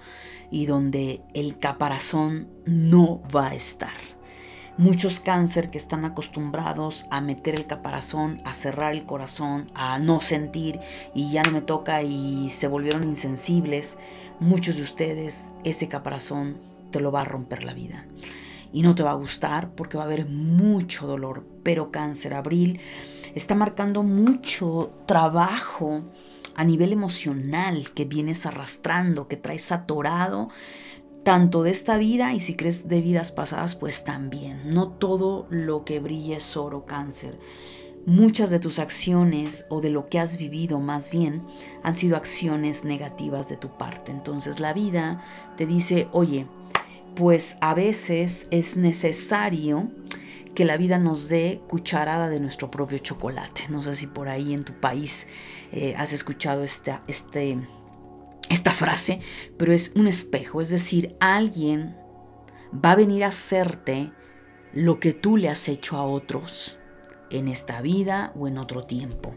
[0.52, 3.94] y donde el caparazón no va a estar.
[4.78, 10.22] Muchos cáncer que están acostumbrados a meter el caparazón, a cerrar el corazón, a no
[10.22, 10.80] sentir
[11.16, 13.98] y ya no me toca y se volvieron insensibles,
[14.40, 16.60] muchos de ustedes ese caparazón
[16.92, 18.06] te lo va a romper la vida
[18.72, 21.46] y no te va a gustar porque va a haber mucho dolor.
[21.64, 22.80] Pero cáncer abril
[23.34, 26.04] está marcando mucho trabajo
[26.58, 30.50] a nivel emocional que vienes arrastrando, que traes atorado
[31.24, 34.74] tanto de esta vida y si crees de vidas pasadas, pues también.
[34.74, 37.38] No todo lo que brilla es oro cáncer.
[38.06, 41.44] Muchas de tus acciones o de lo que has vivido más bien
[41.84, 44.12] han sido acciones negativas de tu parte.
[44.12, 45.22] Entonces la vida
[45.58, 46.48] te dice, oye,
[47.16, 49.92] pues a veces es necesario
[50.58, 53.66] que la vida nos dé cucharada de nuestro propio chocolate.
[53.70, 55.28] No sé si por ahí en tu país
[55.72, 57.60] eh, has escuchado esta, este,
[58.50, 59.20] esta frase,
[59.56, 61.96] pero es un espejo, es decir, alguien
[62.74, 64.12] va a venir a hacerte
[64.74, 66.80] lo que tú le has hecho a otros
[67.30, 69.36] en esta vida o en otro tiempo.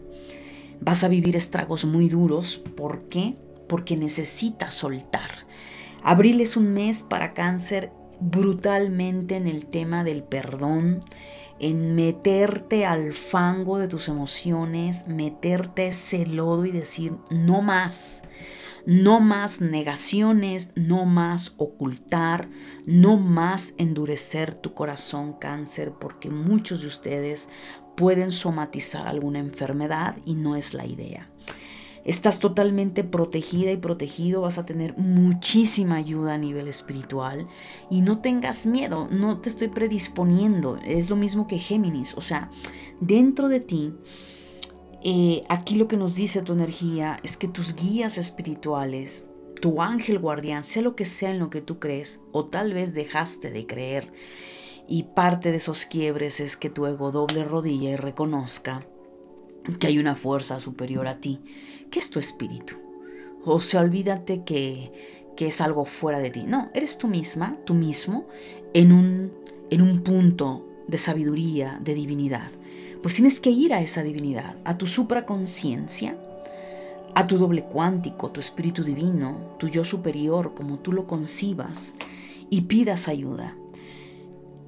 [0.79, 2.57] Vas a vivir estragos muy duros.
[2.57, 3.37] ¿Por qué?
[3.69, 5.29] Porque necesitas soltar.
[6.01, 11.03] Abril es un mes para cáncer brutalmente en el tema del perdón,
[11.59, 18.23] en meterte al fango de tus emociones, meterte ese lodo y decir no más.
[18.83, 22.49] No más negaciones, no más ocultar,
[22.87, 27.49] no más endurecer tu corazón cáncer, porque muchos de ustedes
[27.95, 31.29] pueden somatizar alguna enfermedad y no es la idea.
[32.03, 37.47] Estás totalmente protegida y protegido, vas a tener muchísima ayuda a nivel espiritual
[37.89, 42.49] y no tengas miedo, no te estoy predisponiendo, es lo mismo que Géminis, o sea,
[42.99, 43.93] dentro de ti,
[45.03, 49.27] eh, aquí lo que nos dice tu energía es que tus guías espirituales,
[49.61, 52.95] tu ángel guardián, sea lo que sea en lo que tú crees o tal vez
[52.95, 54.11] dejaste de creer
[54.87, 58.81] y parte de esos quiebres es que tu ego doble rodilla y reconozca
[59.79, 61.39] que hay una fuerza superior a ti,
[61.91, 62.75] que es tu espíritu.
[63.45, 64.91] O sea, olvídate que,
[65.35, 66.45] que es algo fuera de ti.
[66.47, 68.27] No, eres tú misma, tú mismo,
[68.73, 69.31] en un,
[69.69, 72.49] en un punto de sabiduría, de divinidad.
[73.01, 76.17] Pues tienes que ir a esa divinidad, a tu supraconciencia,
[77.15, 81.95] a tu doble cuántico, tu espíritu divino, tu yo superior, como tú lo concibas,
[82.49, 83.55] y pidas ayuda.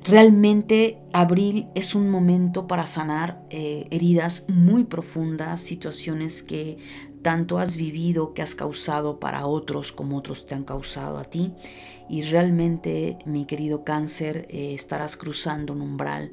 [0.03, 6.77] Realmente abril es un momento para sanar eh, heridas muy profundas, situaciones que
[7.23, 11.53] tanto has vivido, que has causado para otros como otros te han causado a ti.
[12.09, 16.31] Y realmente, mi querido cáncer, eh, estarás cruzando un umbral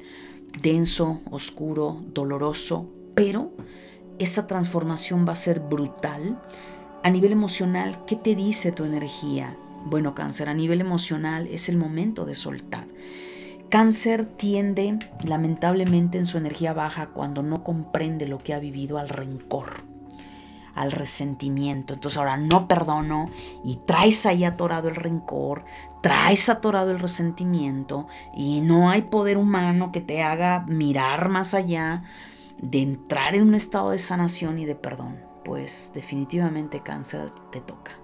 [0.61, 3.51] denso, oscuro, doloroso, pero
[4.19, 6.39] esa transformación va a ser brutal.
[7.03, 9.57] A nivel emocional, ¿qué te dice tu energía?
[9.85, 12.87] Bueno, cáncer, a nivel emocional es el momento de soltar.
[13.69, 19.07] Cáncer tiende, lamentablemente, en su energía baja cuando no comprende lo que ha vivido al
[19.07, 19.90] rencor,
[20.75, 21.93] al resentimiento.
[21.93, 23.29] Entonces ahora no perdono
[23.63, 25.65] y traes ahí atorado el rencor,
[26.01, 32.03] traes atorado el resentimiento y no hay poder humano que te haga mirar más allá
[32.59, 35.19] de entrar en un estado de sanación y de perdón.
[35.43, 38.00] Pues definitivamente cáncer te toca.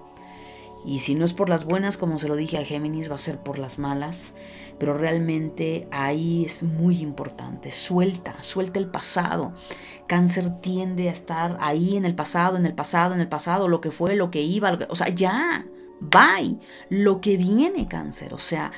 [0.88, 3.20] Y si no es por las buenas, como se lo dije a Géminis, va a
[3.20, 4.34] ser por las malas.
[4.80, 7.72] Pero realmente ahí es muy importante.
[7.72, 9.52] Suelta, suelta el pasado.
[10.08, 13.82] Cáncer tiende a estar ahí en el pasado, en el pasado, en el pasado, lo
[13.82, 14.78] que fue, lo que iba.
[14.88, 15.66] o sea, ya,
[16.00, 16.58] bye.
[16.90, 18.34] Lo que viene, cáncer.
[18.34, 18.72] O sea,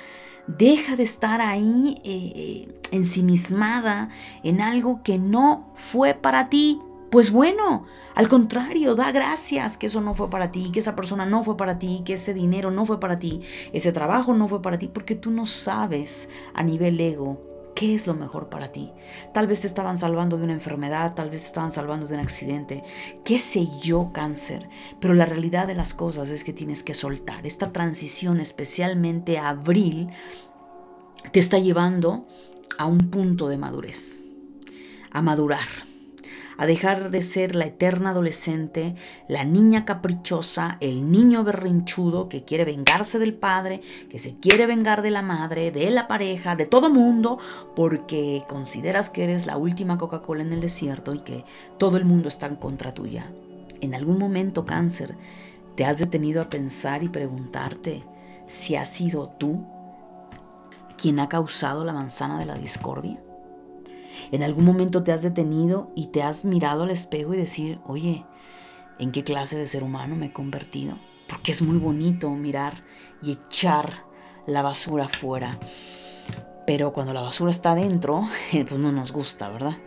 [0.47, 4.09] deja de estar ahí eh, eh, ensimismada
[4.41, 6.81] en algo que no fue para ti.
[7.09, 11.25] Pues bueno, al contrario, da gracias que eso no fue para ti, que esa persona
[11.25, 13.41] no fue para ti, que ese dinero no fue para ti,
[13.73, 17.41] ese trabajo no fue para ti, porque tú no sabes a nivel ego
[17.75, 18.91] qué es lo mejor para ti.
[19.33, 22.19] Tal vez te estaban salvando de una enfermedad, tal vez te estaban salvando de un
[22.19, 22.83] accidente,
[23.25, 24.69] qué sé yo, cáncer,
[24.99, 27.47] pero la realidad de las cosas es que tienes que soltar.
[27.47, 30.09] Esta transición, especialmente abril,
[31.31, 32.27] te está llevando
[32.77, 34.23] a un punto de madurez,
[35.11, 35.88] a madurar
[36.59, 38.93] a dejar de ser la eterna adolescente,
[39.29, 45.01] la niña caprichosa, el niño berrinchudo que quiere vengarse del padre, que se quiere vengar
[45.01, 47.39] de la madre, de la pareja, de todo mundo,
[47.77, 51.45] porque consideras que eres la última Coca-Cola en el desierto y que
[51.77, 53.31] todo el mundo está en contra tuya.
[53.79, 55.15] En algún momento, cáncer,
[55.75, 58.03] te has detenido a pensar y preguntarte
[58.47, 59.65] si has sido tú
[60.97, 63.17] quien ha causado la manzana de la discordia.
[64.31, 68.25] ¿En algún momento te has detenido y te has mirado al espejo y decir, oye,
[68.99, 70.97] ¿en qué clase de ser humano me he convertido?
[71.27, 72.83] Porque es muy bonito mirar
[73.21, 74.05] y echar
[74.45, 75.59] la basura afuera.
[76.65, 79.77] Pero cuando la basura está adentro, pues no nos gusta, ¿verdad?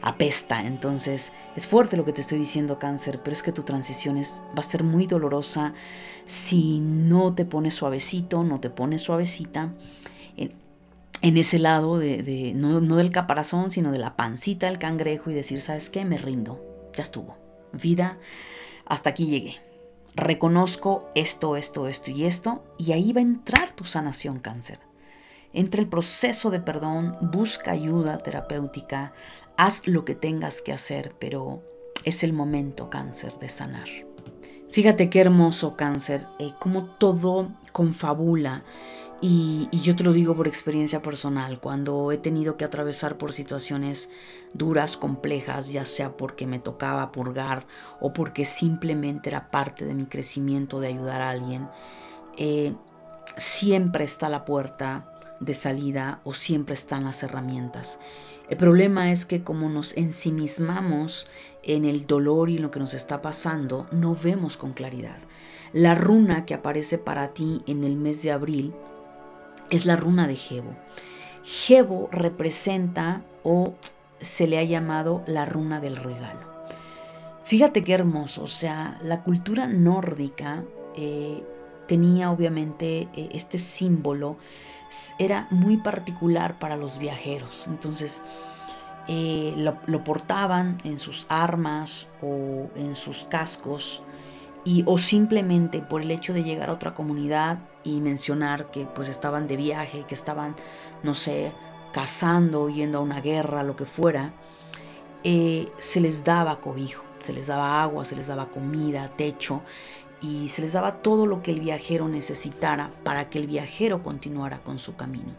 [0.00, 0.66] Apesta.
[0.66, 4.42] Entonces, es fuerte lo que te estoy diciendo, cáncer, pero es que tu transición es,
[4.48, 5.74] va a ser muy dolorosa
[6.26, 9.74] si no te pones suavecito, no te pones suavecita
[11.22, 15.60] en ese lado de, no, del caparazón, sino de la pancita del cangrejo y decir,
[15.60, 16.04] ¿sabes qué?
[16.04, 17.38] Me rindo, ya estuvo.
[17.72, 18.18] Vida,
[18.84, 19.54] hasta aquí llegué.
[20.14, 24.80] Reconozco esto, esto, esto y esto, y ahí va a entrar tu sanación cáncer.
[25.54, 29.12] Entre el proceso de perdón, busca ayuda terapéutica,
[29.56, 31.62] haz lo que tengas que hacer, pero
[32.04, 33.88] es el momento cáncer de sanar.
[34.70, 38.64] Fíjate qué hermoso cáncer, eh, como todo confabula
[39.24, 44.10] y, yo te lo digo por experiencia personal, cuando he tenido que atravesar por situaciones
[44.52, 47.64] duras, complejas, ya sea porque me tocaba purgar
[48.00, 51.68] o porque simplemente era parte de mi crecimiento de ayudar a alguien,
[52.36, 52.74] eh,
[53.36, 55.08] siempre está la puerta
[55.38, 58.00] de salida o siempre están las herramientas.
[58.48, 61.28] El problema es que como nos ensimismamos
[61.62, 65.18] en el dolor y en lo que nos está pasando, no vemos con claridad.
[65.72, 68.74] La runa que aparece para ti en el mes de abril
[69.72, 70.76] es la runa de Jebo.
[71.42, 73.74] Jebo representa o
[74.20, 76.52] se le ha llamado la runa del regalo.
[77.42, 80.62] Fíjate qué hermoso, o sea, la cultura nórdica
[80.94, 81.42] eh,
[81.88, 84.36] tenía obviamente eh, este símbolo,
[85.18, 88.22] era muy particular para los viajeros, entonces
[89.08, 94.02] eh, lo, portaban en sus armas o en sus cascos
[94.64, 99.08] y o simplemente por el hecho de llegar a otra comunidad y mencionar que pues
[99.08, 100.54] estaban de viaje, que estaban,
[101.02, 101.52] no sé,
[101.92, 104.32] cazando, yendo a una guerra, lo que fuera,
[105.24, 109.62] eh, se les daba cobijo, se les daba agua, se les daba comida, techo
[110.20, 114.62] y se les daba todo lo que el viajero necesitara para que el viajero continuara
[114.62, 115.34] con su camino.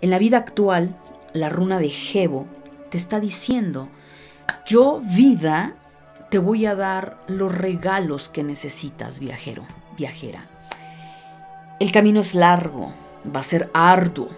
[0.00, 0.98] En la vida actual,
[1.34, 2.46] la runa de Jebo
[2.90, 3.88] te está diciendo,
[4.66, 5.76] Yo, vida,
[6.30, 9.66] te voy a dar los regalos que necesitas, viajero,
[9.96, 10.48] viajera.
[11.80, 12.94] El camino es largo,
[13.34, 14.28] va a ser arduo,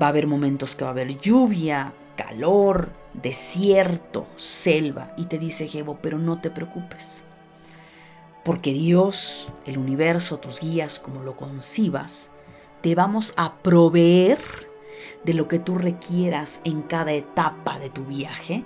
[0.00, 5.68] va a haber momentos que va a haber lluvia, calor, desierto, selva, y te dice
[5.68, 7.24] Jevo, pero no te preocupes,
[8.42, 12.30] porque Dios, el universo, tus guías, como lo concibas,
[12.80, 14.38] te vamos a proveer
[15.24, 18.64] de lo que tú requieras en cada etapa de tu viaje,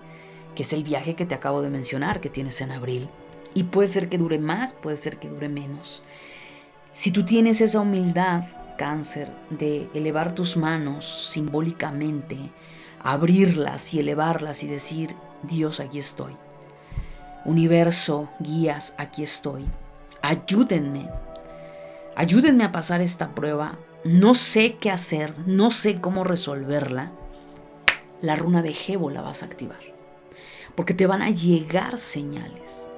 [0.59, 3.09] que es el viaje que te acabo de mencionar que tienes en abril.
[3.55, 6.03] Y puede ser que dure más, puede ser que dure menos.
[6.91, 8.43] Si tú tienes esa humildad,
[8.77, 12.37] cáncer, de elevar tus manos simbólicamente,
[12.99, 16.37] abrirlas y elevarlas y decir, Dios, aquí estoy.
[17.45, 19.65] Universo, guías, aquí estoy.
[20.23, 21.09] Ayúdenme.
[22.17, 23.79] Ayúdenme a pasar esta prueba.
[24.03, 27.13] No sé qué hacer, no sé cómo resolverla.
[28.21, 29.88] La runa de Jebo la vas a activar.
[30.75, 32.91] Porque te van a llegar señales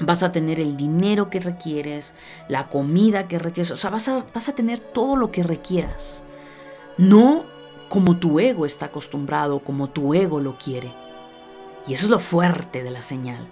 [0.00, 2.14] vas a tener el dinero que requieres,
[2.48, 6.24] la comida que requieres, o sea, vas a, vas a tener todo lo que requieras.
[6.96, 7.44] No
[7.88, 10.94] como tu ego está acostumbrado, como tu ego lo quiere.
[11.86, 13.48] Y eso es lo fuerte de la señal.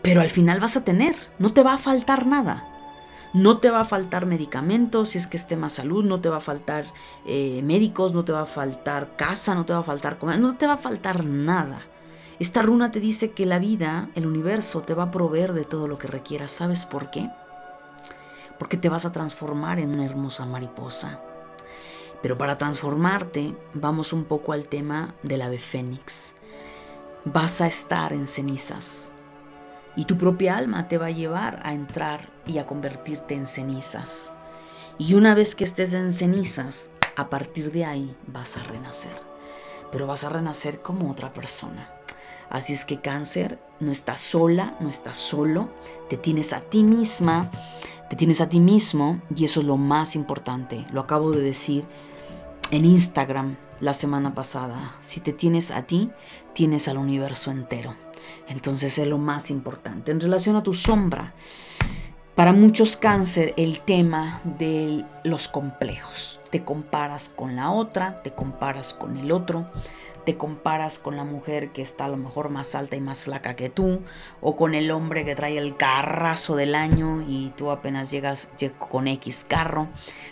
[0.00, 2.66] Pero al final vas a tener, no te va a faltar nada.
[3.34, 6.38] No te va a faltar medicamentos si es que esté más salud, no te va
[6.38, 6.86] a faltar
[7.26, 10.56] eh, médicos, no te va a faltar casa, no te va a faltar comida, no
[10.56, 11.80] te va a faltar nada.
[12.38, 15.88] Esta runa te dice que la vida, el universo, te va a proveer de todo
[15.88, 16.52] lo que requieras.
[16.52, 17.28] ¿Sabes por qué?
[18.60, 21.20] Porque te vas a transformar en una hermosa mariposa.
[22.22, 26.34] Pero para transformarte, vamos un poco al tema del ave fénix.
[27.24, 29.10] Vas a estar en cenizas.
[29.96, 34.32] Y tu propia alma te va a llevar a entrar y a convertirte en cenizas.
[34.96, 39.20] Y una vez que estés en cenizas, a partir de ahí vas a renacer.
[39.90, 41.97] Pero vas a renacer como otra persona
[42.50, 45.70] Así es que cáncer, no estás sola, no estás solo,
[46.08, 47.50] te tienes a ti misma,
[48.08, 50.86] te tienes a ti mismo y eso es lo más importante.
[50.92, 51.84] Lo acabo de decir
[52.70, 54.96] en Instagram la semana pasada.
[55.00, 56.10] Si te tienes a ti,
[56.54, 57.94] tienes al universo entero.
[58.48, 60.10] Entonces es lo más importante.
[60.10, 61.34] En relación a tu sombra,
[62.34, 66.40] para muchos cáncer el tema de los complejos.
[66.50, 69.68] Te comparas con la otra, te comparas con el otro,
[70.24, 73.56] te comparas con la mujer que está a lo mejor más alta y más flaca
[73.56, 74.02] que tú,
[74.40, 79.08] o con el hombre que trae el carrazo del año y tú apenas llegas con
[79.08, 79.88] X carro,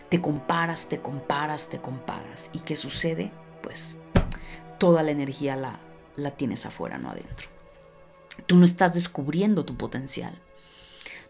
[0.09, 2.51] te comparas, te comparas, te comparas.
[2.53, 3.30] ¿Y qué sucede?
[3.62, 3.99] Pues
[4.78, 5.80] toda la energía la,
[6.16, 7.49] la tienes afuera, no adentro.
[8.47, 10.39] Tú no estás descubriendo tu potencial.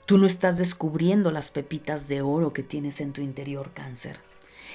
[0.07, 4.21] Tú no estás descubriendo las pepitas de oro que tienes en tu interior cáncer.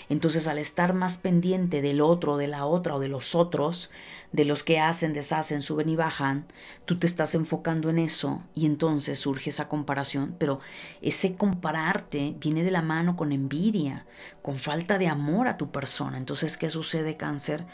[0.09, 3.89] Entonces al estar más pendiente del otro, de la otra o de los otros,
[4.31, 6.45] de los que hacen, deshacen, suben y bajan,
[6.85, 10.59] tú te estás enfocando en eso y entonces surge esa comparación, pero
[11.01, 14.05] ese compararte viene de la mano con envidia,
[14.41, 16.17] con falta de amor a tu persona.
[16.17, 17.65] Entonces, ¿qué sucede cáncer?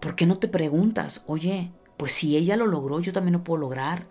[0.00, 3.60] ¿Por qué no te preguntas, oye, pues si ella lo logró, yo también lo puedo
[3.60, 4.08] lograr?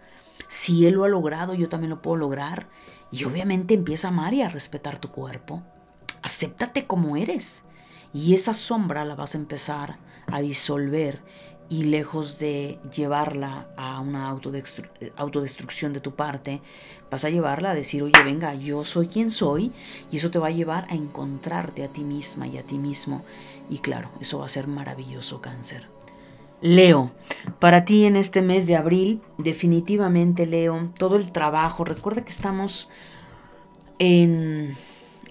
[0.47, 2.69] Si él lo ha logrado, yo también lo puedo lograr.
[3.11, 5.63] Y obviamente empieza a a respetar tu cuerpo
[6.21, 7.65] acéptate como eres.
[8.13, 11.21] Y esa sombra la vas a empezar a disolver
[11.71, 16.61] y lejos de llevarla a una autodestrucción de tu parte,
[17.09, 19.71] vas a llevarla a decir, oye, venga, yo soy quien soy,
[20.11, 23.23] y eso te va a llevar a encontrarte a ti misma y a ti mismo.
[23.69, 25.87] Y claro, eso va a ser maravilloso cáncer.
[26.59, 27.13] Leo,
[27.59, 32.89] para ti en este mes de abril, definitivamente Leo, todo el trabajo, recuerda que estamos
[33.97, 34.75] en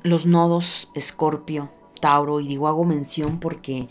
[0.03, 1.71] los nodos Escorpio,
[2.01, 3.89] Tauro, y digo hago mención porque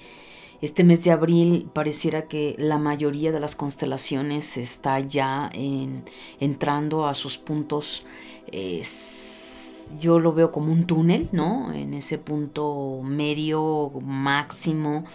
[0.61, 7.13] este mes de abril pareciera que la mayoría de las constelaciones está ya entrando a
[7.13, 8.03] sus puntos,
[9.99, 11.73] yo lo veo como un túnel, ¿no?
[11.73, 15.05] En ese punto medio máximo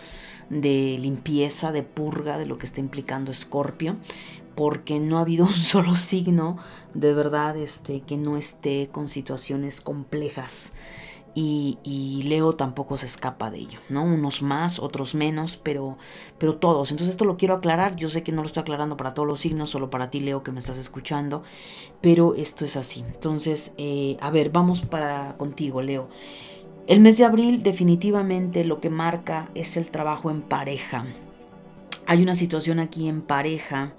[0.51, 3.97] de limpieza, de purga, de lo que está implicando Escorpio
[4.55, 6.59] porque no ha habido un solo signo
[6.95, 10.73] de verdad este, que no esté con situaciones complejas.
[11.37, 14.05] Y, Leo tampoco se escapa de ello, ¿no?
[14.05, 15.99] Unos más, otros menos, pero,
[16.39, 16.93] pero todos.
[16.93, 17.97] Entonces esto lo quiero aclarar.
[17.97, 20.45] Yo sé que no lo estoy aclarando para todos los signos, solo para ti, Leo,
[20.45, 21.43] que me estás escuchando,
[22.01, 23.01] pero esto es así.
[23.01, 26.09] Entonces, eh, a ver, vamos para contigo, Leo.
[26.87, 31.05] El mes de abril definitivamente lo que marca es el trabajo en pareja.
[32.07, 33.95] Hay una situación aquí en pareja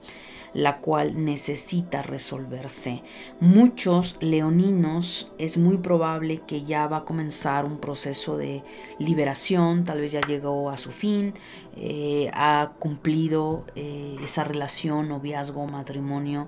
[0.55, 3.03] la cual necesita resolverse.
[3.41, 8.63] Muchos leoninos es muy probable que ya va a comenzar un proceso de
[8.97, 11.33] liberación, tal vez ya llegó a su fin,
[11.75, 16.47] eh, ha cumplido eh, esa relación, noviazgo, matrimonio,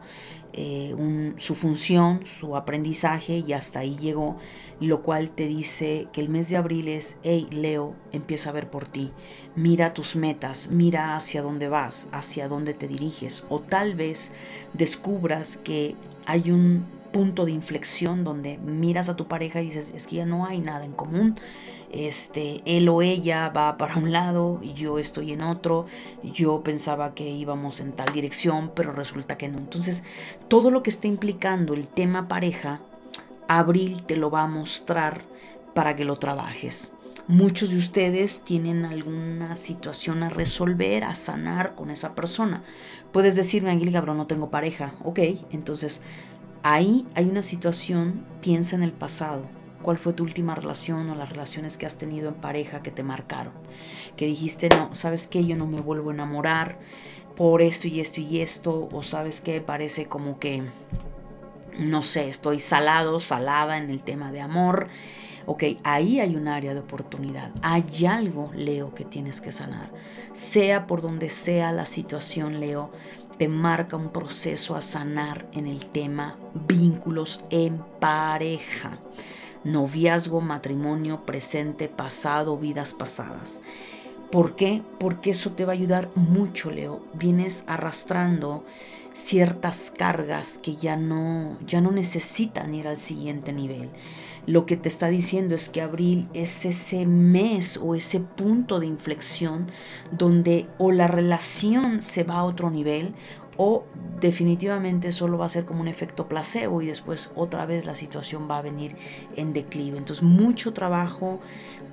[0.59, 4.37] eh, su función, su aprendizaje y hasta ahí llegó,
[4.79, 8.67] lo cual te dice que el mes de abril es, hey Leo, empieza a ver
[8.67, 9.11] por ti,
[9.55, 14.31] mira tus metas, mira hacia dónde vas, hacia dónde te diriges o tal vez
[14.73, 15.95] descubras que
[16.25, 20.25] hay un punto de inflexión donde miras a tu pareja y dices, es que ya
[20.25, 21.35] no hay nada en común,
[21.91, 25.85] este, él o ella va para un lado yo estoy en otro,
[26.23, 29.57] yo pensaba que íbamos en tal dirección, pero resulta que no.
[29.57, 30.03] Entonces,
[30.47, 32.81] todo lo que está implicando el tema pareja,
[33.47, 35.21] Abril te lo va a mostrar
[35.73, 36.93] para que lo trabajes.
[37.27, 42.63] Muchos de ustedes tienen alguna situación a resolver, a sanar con esa persona.
[43.11, 44.93] Puedes decirme, Angélica, pero no tengo pareja.
[45.03, 45.19] Ok,
[45.51, 46.01] entonces
[46.63, 49.56] ahí hay una situación, piensa en el pasado
[49.87, 53.03] cuál fue tu última relación o las relaciones que has tenido en pareja que te
[53.03, 53.53] marcaron.
[54.17, 56.77] Que dijiste, no, sabes qué, yo no me vuelvo a enamorar
[57.37, 60.61] por esto y esto y esto, o sabes qué, parece como que,
[61.79, 64.89] no sé, estoy salado, salada en el tema de amor.
[65.45, 67.53] Ok, ahí hay un área de oportunidad.
[67.61, 69.89] Hay algo, Leo, que tienes que sanar.
[70.33, 72.91] Sea por donde sea la situación, Leo,
[73.37, 76.35] te marca un proceso a sanar en el tema
[76.67, 78.99] vínculos en pareja
[79.67, 83.61] noviazgo, matrimonio, presente, pasado, vidas pasadas.
[84.31, 84.81] ¿Por qué?
[84.99, 87.01] Porque eso te va a ayudar mucho, Leo.
[87.13, 88.65] Vienes arrastrando
[89.13, 93.89] ciertas cargas que ya no, ya no necesitan ir al siguiente nivel.
[94.45, 98.85] Lo que te está diciendo es que abril es ese mes o ese punto de
[98.85, 99.67] inflexión
[100.11, 103.13] donde o la relación se va a otro nivel
[103.57, 103.83] o
[104.19, 108.47] definitivamente solo va a ser como un efecto placebo y después otra vez la situación
[108.49, 108.95] va a venir
[109.35, 109.97] en declive.
[109.97, 111.39] Entonces mucho trabajo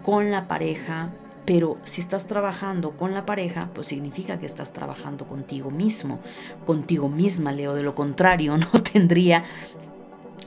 [0.02, 1.10] con la pareja,
[1.44, 6.20] pero si estás trabajando con la pareja, pues significa que estás trabajando contigo mismo,
[6.66, 7.74] contigo misma, Leo.
[7.74, 9.44] De lo contrario, no tendría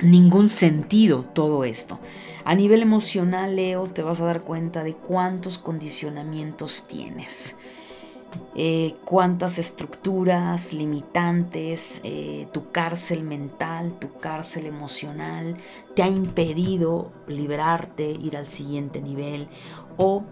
[0.02, 2.00] ningún sentido todo esto.
[2.46, 7.56] A nivel emocional, Leo, te vas a dar cuenta de cuántos condicionamientos tienes.
[8.56, 15.56] Eh, cuántas estructuras limitantes, eh, tu cárcel mental, tu cárcel emocional
[15.96, 19.48] te ha impedido liberarte, ir al siguiente nivel
[19.98, 20.24] o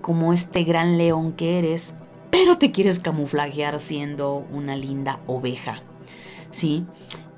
[0.00, 1.94] como este gran león que eres,
[2.30, 5.82] pero te quieres camuflajear siendo una linda oveja.
[6.50, 6.84] ¿Sí?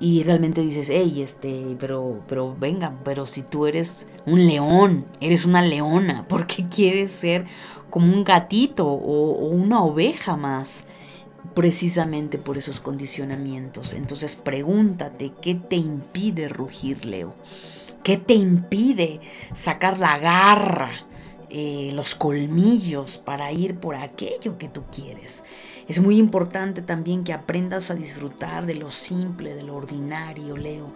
[0.03, 5.45] y realmente dices, hey, este, pero, pero venga, pero si tú eres un león, eres
[5.45, 7.45] una leona, ¿por qué quieres ser
[7.93, 10.85] como un gatito o, una oveja más,
[11.53, 13.93] precisamente por esos condicionamientos.
[13.93, 17.35] Entonces pregúntate, ¿qué te impide rugir, Leo?
[18.01, 19.21] ¿Qué te impide
[19.53, 20.89] sacar la garra?
[21.55, 25.43] Eh, los colmillos para ir por aquello que tú quieres.
[25.87, 30.91] Es muy importante también que aprendas a disfrutar de lo simple, de lo ordinario, Leo,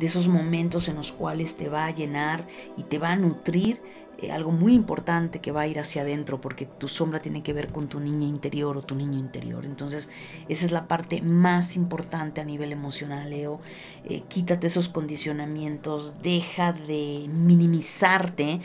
[0.00, 2.44] de esos momentos en los cuales te va a llenar
[2.76, 3.80] y te va a nutrir
[4.22, 7.52] eh, algo muy importante que va a ir hacia adentro porque tu sombra tiene que
[7.52, 9.64] ver con tu niña interior o tu niño interior.
[9.64, 10.08] Entonces,
[10.48, 13.60] esa es la parte más importante a nivel emocional, Leo.
[14.04, 18.60] Eh, quítate esos condicionamientos, deja de minimizarte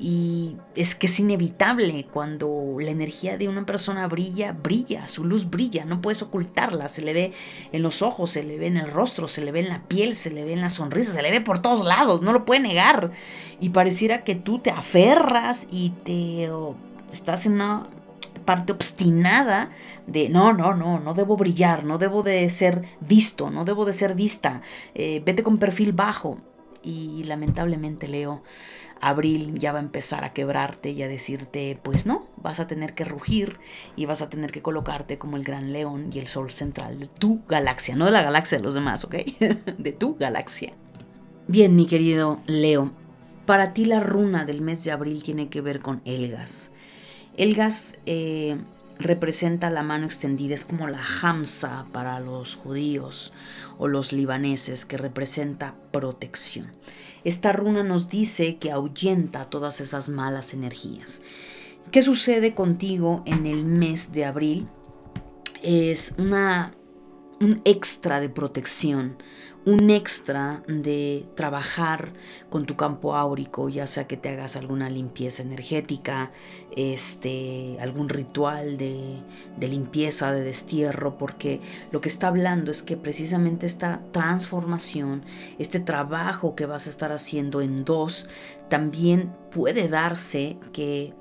[0.00, 5.50] y es que es inevitable cuando la energía de una persona brilla, brilla, su luz
[5.50, 7.32] brilla, no puedes ocultarla, se le ve
[7.72, 10.14] en los ojos, se le ve en el rostro, se le ve en la piel,
[10.14, 12.60] se le ve en la sonrisa, se le ve por todos lados, no lo puede
[12.60, 13.10] negar.
[13.60, 16.48] Y pareciera que tú te afectas y te
[17.12, 17.88] estás en una
[18.44, 19.70] parte obstinada
[20.06, 23.92] de no, no, no, no debo brillar, no debo de ser visto, no debo de
[23.92, 24.62] ser vista,
[24.94, 26.38] eh, vete con perfil bajo.
[26.82, 28.42] Y lamentablemente Leo,
[29.00, 32.94] Abril ya va a empezar a quebrarte y a decirte, pues no, vas a tener
[32.94, 33.58] que rugir
[33.96, 37.06] y vas a tener que colocarte como el gran león y el sol central de
[37.06, 39.14] tu galaxia, no de la galaxia de los demás, ¿ok?
[39.78, 40.72] de tu galaxia.
[41.46, 42.92] Bien, mi querido Leo,
[43.46, 46.72] para ti la runa del mes de abril tiene que ver con Elgas.
[47.36, 48.58] Elgas eh,
[48.98, 53.32] representa la mano extendida, es como la Hamza para los judíos
[53.78, 56.72] o los libaneses, que representa protección.
[57.24, 61.22] Esta runa nos dice que ahuyenta todas esas malas energías.
[61.90, 64.68] ¿Qué sucede contigo en el mes de abril?
[65.62, 66.74] Es una,
[67.40, 69.16] un extra de protección,
[69.64, 72.12] un extra de trabajar
[72.48, 76.32] con tu campo áurico, ya sea que te hagas alguna limpieza energética,
[76.74, 79.22] este, algún ritual de,
[79.56, 81.60] de limpieza, de destierro, porque
[81.92, 85.22] lo que está hablando es que precisamente esta transformación,
[85.58, 88.26] este trabajo que vas a estar haciendo en dos,
[88.68, 91.14] también puede darse que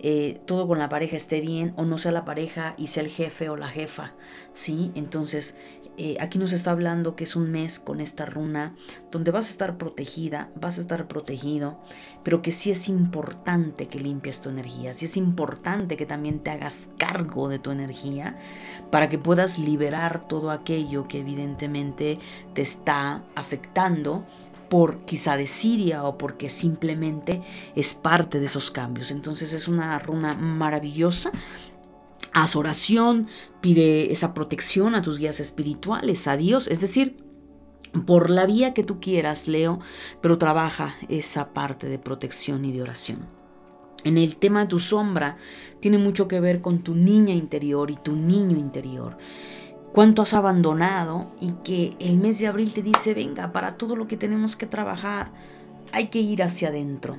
[0.00, 3.08] eh, todo con la pareja esté bien o no sea la pareja y sea el
[3.08, 4.12] jefe o la jefa,
[4.52, 4.92] ¿sí?
[4.94, 5.56] Entonces,
[5.96, 8.76] eh, aquí nos está hablando que es un mes con esta runa
[9.10, 11.80] donde vas a estar protegida, vas a estar protegido,
[12.22, 16.50] pero que sí es importante que limpies tu energía, sí es importante que también te
[16.50, 18.36] hagas cargo de tu energía
[18.92, 22.20] para que puedas liberar todo aquello que evidentemente
[22.54, 24.24] te está afectando
[24.68, 27.42] por quizá de Siria o porque simplemente
[27.74, 29.10] es parte de esos cambios.
[29.10, 31.30] Entonces es una runa maravillosa.
[32.32, 33.26] Haz oración,
[33.60, 37.16] pide esa protección a tus guías espirituales, a Dios, es decir,
[38.06, 39.80] por la vía que tú quieras, Leo,
[40.20, 43.26] pero trabaja esa parte de protección y de oración.
[44.04, 45.36] En el tema de tu sombra
[45.80, 49.16] tiene mucho que ver con tu niña interior y tu niño interior
[49.98, 54.06] cuánto has abandonado y que el mes de abril te dice, venga, para todo lo
[54.06, 55.32] que tenemos que trabajar,
[55.90, 57.18] hay que ir hacia adentro.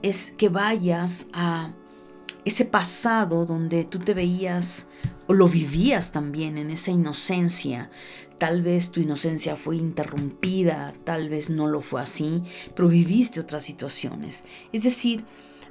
[0.00, 1.72] Es que vayas a
[2.46, 4.86] ese pasado donde tú te veías
[5.26, 7.90] o lo vivías también en esa inocencia.
[8.38, 12.42] Tal vez tu inocencia fue interrumpida, tal vez no lo fue así,
[12.74, 14.46] pero viviste otras situaciones.
[14.72, 15.26] Es decir,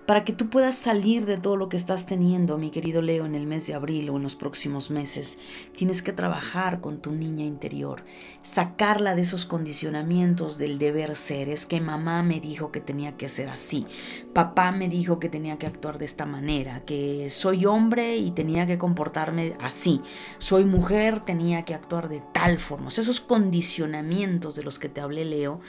[0.10, 3.36] para que tú puedas salir de todo lo que estás teniendo, mi querido Leo, en
[3.36, 5.38] el mes de abril o en los próximos meses.
[5.78, 8.04] Tienes que trabajar con tu niña interior,
[8.42, 11.48] sacarla de esos condicionamientos del deber ser.
[11.48, 13.86] Es que mamá me dijo que tenía que ser así,
[14.34, 18.66] papá me dijo que tenía que actuar de esta manera, que soy hombre y tenía
[18.66, 20.02] que comportarme así,
[20.40, 22.90] soy mujer, tenía que actuar de tal forma.
[22.90, 25.60] esos condicionamientos de los que te hablé, Leo,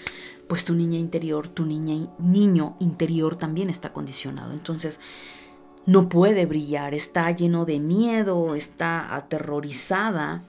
[0.51, 4.53] pues tu niña interior, tu niña, niño interior también está condicionado.
[4.53, 4.99] Entonces,
[5.87, 10.43] no puede brillar, está lleno de miedo, está aterrorizada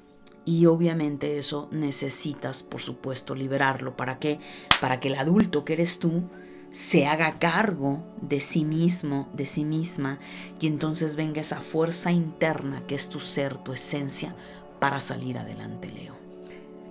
[0.44, 3.96] y obviamente eso necesitas, por supuesto, liberarlo.
[3.96, 4.40] ¿Para qué?
[4.80, 6.24] Para que el adulto que eres tú
[6.72, 10.18] se haga cargo de sí mismo, de sí misma,
[10.60, 14.36] y entonces venga esa fuerza interna que es tu ser, tu esencia,
[14.80, 16.16] para salir adelante, Leo.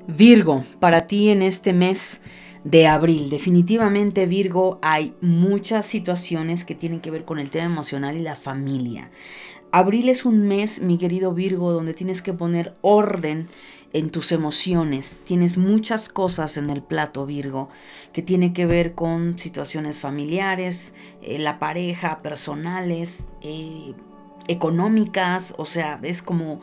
[0.06, 2.20] Virgo, para ti en este mes
[2.64, 3.30] de abril.
[3.30, 8.36] Definitivamente, Virgo, hay muchas situaciones que tienen que ver con el tema emocional y la
[8.36, 9.10] familia.
[9.72, 13.48] Abril es un mes, mi querido Virgo, donde tienes que poner orden
[13.92, 15.22] en tus emociones.
[15.24, 17.68] Tienes muchas cosas en el plato, Virgo,
[18.12, 23.94] que tiene que ver con situaciones familiares, eh, la pareja, personales, eh,
[24.48, 26.60] económicas, o sea, es como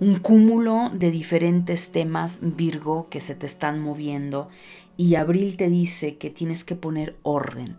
[0.00, 4.48] un cúmulo de diferentes temas, Virgo, que se te están moviendo
[5.00, 7.74] y Abril te dice que tienes que poner orden.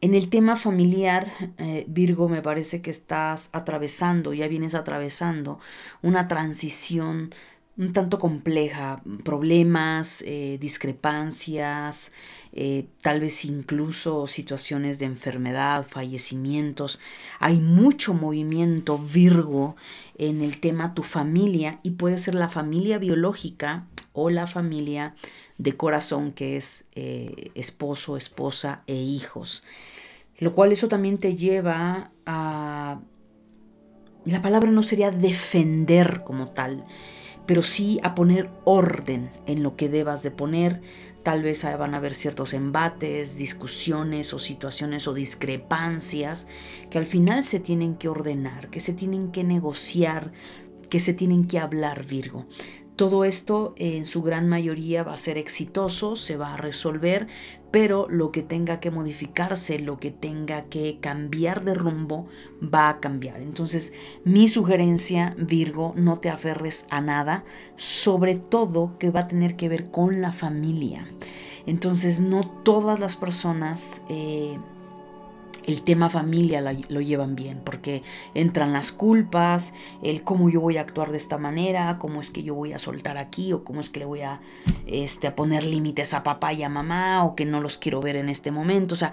[0.00, 5.60] En el tema familiar, eh, Virgo, me parece que estás atravesando, ya vienes atravesando
[6.00, 7.34] una transición
[7.78, 12.12] un tanto compleja, problemas, eh, discrepancias,
[12.52, 17.00] eh, tal vez incluso situaciones de enfermedad, fallecimientos.
[17.38, 19.76] Hay mucho movimiento Virgo
[20.18, 25.14] en el tema tu familia y puede ser la familia biológica o la familia
[25.58, 29.62] de corazón que es eh, esposo, esposa e hijos.
[30.38, 33.00] Lo cual eso también te lleva a...
[34.24, 36.84] La palabra no sería defender como tal,
[37.46, 40.80] pero sí a poner orden en lo que debas de poner.
[41.22, 46.48] Tal vez van a haber ciertos embates, discusiones o situaciones o discrepancias
[46.90, 50.32] que al final se tienen que ordenar, que se tienen que negociar,
[50.88, 52.46] que se tienen que hablar, Virgo.
[52.96, 57.26] Todo esto en su gran mayoría va a ser exitoso, se va a resolver,
[57.70, 62.28] pero lo que tenga que modificarse, lo que tenga que cambiar de rumbo,
[62.62, 63.40] va a cambiar.
[63.40, 67.44] Entonces, mi sugerencia, Virgo, no te aferres a nada,
[67.76, 71.06] sobre todo que va a tener que ver con la familia.
[71.66, 74.02] Entonces, no todas las personas...
[74.08, 74.58] Eh,
[75.66, 78.02] el tema familia lo llevan bien, porque
[78.34, 82.42] entran las culpas, el cómo yo voy a actuar de esta manera, cómo es que
[82.42, 84.40] yo voy a soltar aquí, o cómo es que le voy a,
[84.86, 88.16] este, a poner límites a papá y a mamá, o que no los quiero ver
[88.16, 88.94] en este momento.
[88.94, 89.12] O sea,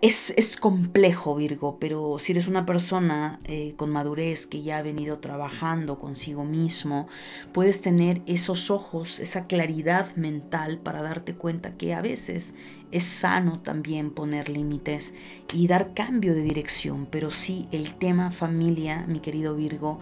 [0.00, 5.18] es, complejo, Virgo, pero si eres una persona eh, con madurez que ya ha venido
[5.18, 7.08] trabajando consigo mismo,
[7.52, 12.54] puedes tener esos ojos, esa claridad mental para darte cuenta que a veces
[12.90, 15.14] es sano también poner límites
[15.52, 20.00] y dar cambio de dirección, pero sí el tema familia, mi querido Virgo,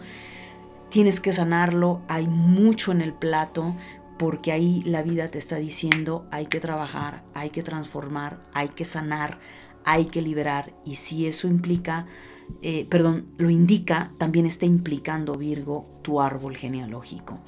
[0.89, 3.75] tienes que sanarlo, hay mucho en el plato,
[4.17, 8.85] porque ahí la vida te está diciendo hay que trabajar, hay que transformar, hay que
[8.85, 9.39] sanar,
[9.85, 12.05] hay que liberar y si eso implica,
[12.61, 17.39] eh, perdón, lo indica, también está implicando Virgo tu árbol genealógico.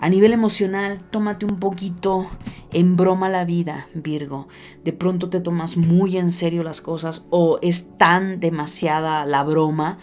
[0.00, 2.28] A nivel emocional, tómate un poquito
[2.72, 4.48] en broma la vida, Virgo.
[4.82, 9.98] De pronto te tomas muy en serio las cosas o es tan demasiada la broma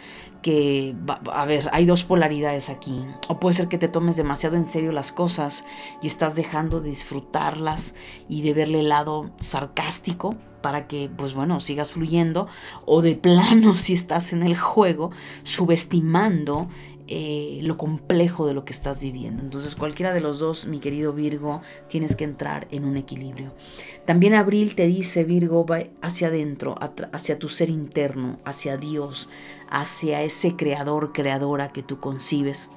[0.48, 0.96] que,
[1.34, 3.06] a ver, hay dos polaridades aquí.
[3.28, 5.66] O puede ser que te tomes demasiado en serio las cosas
[6.02, 7.96] y estás dejando de disfrutarlas
[8.30, 12.48] y de verle el lado sarcástico para que, pues bueno, sigas fluyendo.
[12.86, 15.12] O de plano, si estás en el juego,
[15.44, 16.70] subestimando
[17.10, 19.42] eh, lo complejo de lo que estás viviendo.
[19.42, 23.54] Entonces cualquiera de los dos, mi querido Virgo, tienes que entrar en un equilibrio.
[24.06, 26.76] También Abril te dice, Virgo, va hacia adentro,
[27.12, 29.30] hacia tu ser interno, hacia Dios,
[29.70, 32.70] hacia ese creador, creadora que tú concibes,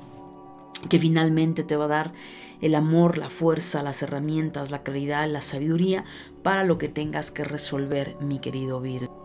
[0.89, 2.13] que finalmente te va a dar
[2.61, 6.05] el amor, la fuerza, las herramientas, la claridad, la sabiduría
[6.43, 9.20] para lo que tengas que resolver, mi querido Virgo.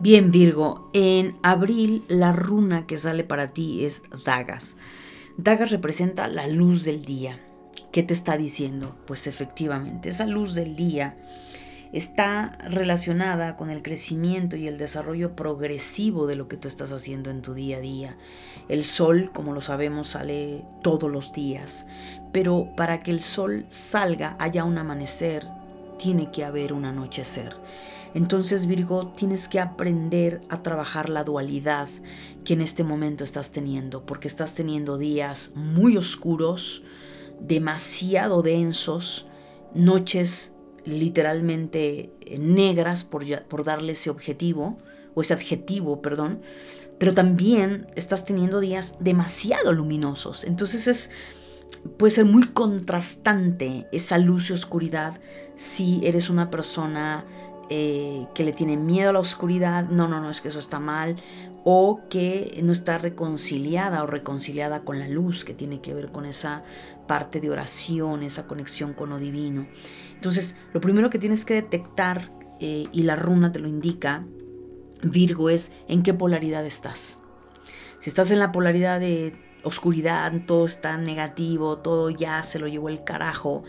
[0.00, 4.76] Bien, Virgo, en abril la runa que sale para ti es Dagas.
[5.36, 7.40] Dagas representa la luz del día.
[7.90, 8.94] ¿Qué te está diciendo?
[9.08, 11.16] Pues efectivamente, esa luz del día
[11.92, 17.30] está relacionada con el crecimiento y el desarrollo progresivo de lo que tú estás haciendo
[17.30, 18.16] en tu día a día.
[18.68, 21.86] El sol, como lo sabemos, sale todos los días,
[22.30, 25.48] pero para que el sol salga haya un amanecer,
[25.98, 27.56] tiene que haber un anochecer.
[28.14, 31.88] Entonces Virgo, tienes que aprender a trabajar la dualidad
[32.44, 36.82] que en este momento estás teniendo, porque estás teniendo días muy oscuros,
[37.40, 39.26] demasiado densos,
[39.74, 40.54] noches
[40.84, 44.78] literalmente negras por, por darle ese objetivo,
[45.14, 46.40] o ese adjetivo, perdón,
[46.98, 50.44] pero también estás teniendo días demasiado luminosos.
[50.44, 51.10] Entonces es
[51.96, 55.20] puede ser muy contrastante esa luz y oscuridad
[55.54, 57.24] si eres una persona
[57.70, 60.80] eh, que le tiene miedo a la oscuridad, no, no, no, es que eso está
[60.80, 61.16] mal,
[61.64, 66.24] o que no está reconciliada o reconciliada con la luz, que tiene que ver con
[66.24, 66.62] esa
[67.06, 69.66] parte de oración, esa conexión con lo divino.
[70.14, 74.24] Entonces, lo primero que tienes que detectar, eh, y la runa te lo indica,
[75.02, 77.20] Virgo, es en qué polaridad estás.
[77.98, 82.88] Si estás en la polaridad de oscuridad, todo está negativo, todo ya se lo llevó
[82.88, 83.64] el carajo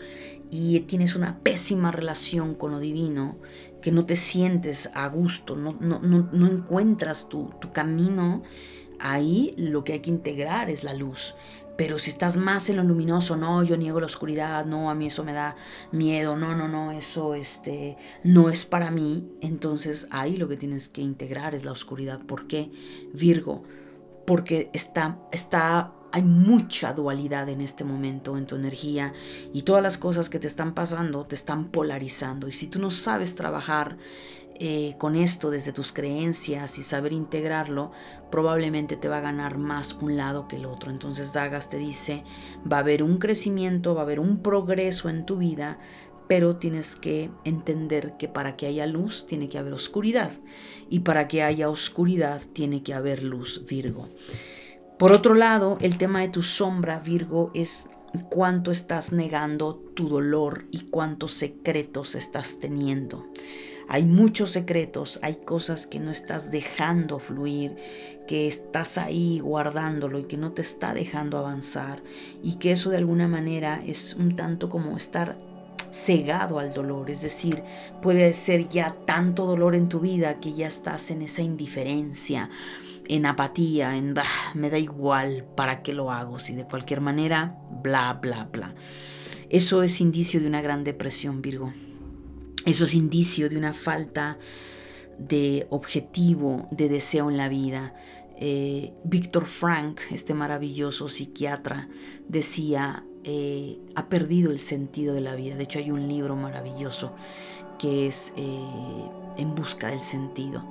[0.50, 3.38] y tienes una pésima relación con lo divino,
[3.80, 8.42] que no te sientes a gusto, no, no, encuentras tu, tu camino,
[8.98, 11.34] ahí lo que hay que integrar es la luz.
[11.76, 15.06] Pero si estás más en lo luminoso, no, yo niego la oscuridad, no, a mí
[15.06, 15.56] eso me da
[15.92, 20.90] miedo, no, no, no, eso este, no es para mí, entonces ahí lo que tienes
[20.90, 22.20] que integrar es la oscuridad.
[22.20, 22.70] ¿Por qué?
[23.14, 23.62] Virgo,
[24.26, 29.12] porque está, está hay mucha dualidad en este momento en tu energía
[29.52, 32.48] y todas las cosas que te están pasando te están polarizando.
[32.48, 33.96] Y si tú no sabes trabajar
[34.62, 37.92] eh, con esto desde tus creencias y saber integrarlo,
[38.30, 40.90] probablemente te va a ganar más un lado que el otro.
[40.90, 42.24] Entonces Dagas te dice,
[42.70, 45.78] va a haber un crecimiento, va a haber un progreso en tu vida,
[46.28, 50.30] pero tienes que entender que para que haya luz tiene que haber oscuridad
[50.90, 54.08] y para que haya oscuridad tiene que haber luz, Virgo.
[55.00, 57.88] Por otro lado, el tema de tu sombra, Virgo, es
[58.28, 63.26] cuánto estás negando tu dolor y cuántos secretos estás teniendo.
[63.88, 67.76] Hay muchos secretos, hay cosas que no estás dejando fluir,
[68.28, 72.02] que estás ahí guardándolo y que no te está dejando avanzar
[72.42, 75.38] y que eso de alguna manera es un tanto como estar
[75.92, 77.62] cegado al dolor, es decir,
[78.02, 82.50] puede ser ya tanto dolor en tu vida que ya estás en esa indiferencia
[83.10, 84.14] en apatía, en
[84.54, 88.72] me da igual para qué lo hago, si de cualquier manera, bla, bla, bla.
[89.48, 91.72] Eso es indicio de una gran depresión, Virgo.
[92.66, 94.38] Eso es indicio de una falta
[95.18, 97.94] de objetivo, de deseo en la vida.
[98.38, 101.88] Eh, Víctor Frank, este maravilloso psiquiatra,
[102.28, 105.56] decía, eh, ha perdido el sentido de la vida.
[105.56, 107.12] De hecho, hay un libro maravilloso
[107.80, 110.64] que es eh, En busca del sentido.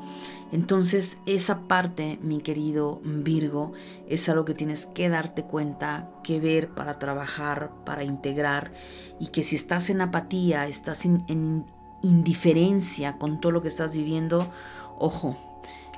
[0.51, 3.73] Entonces esa parte, mi querido Virgo,
[4.07, 8.71] es algo que tienes que darte cuenta, que ver para trabajar, para integrar
[9.19, 11.65] y que si estás en apatía, estás en,
[12.01, 14.49] indiferencia con todo lo que estás viviendo,
[14.97, 15.37] ojo,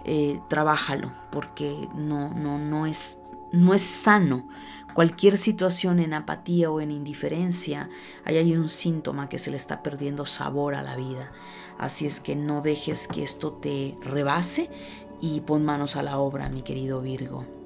[0.04, 3.20] eh, trabájalo porque no, no, no, es,
[3.52, 4.48] no es sano.
[4.94, 7.90] Cualquier situación en apatía o en indiferencia,
[8.26, 11.32] ahí hay un síntoma que se le está perdiendo sabor a la vida.
[11.78, 14.70] Así es que no dejes que esto te rebase
[15.20, 17.61] y pon manos a la obra, mi querido Virgo.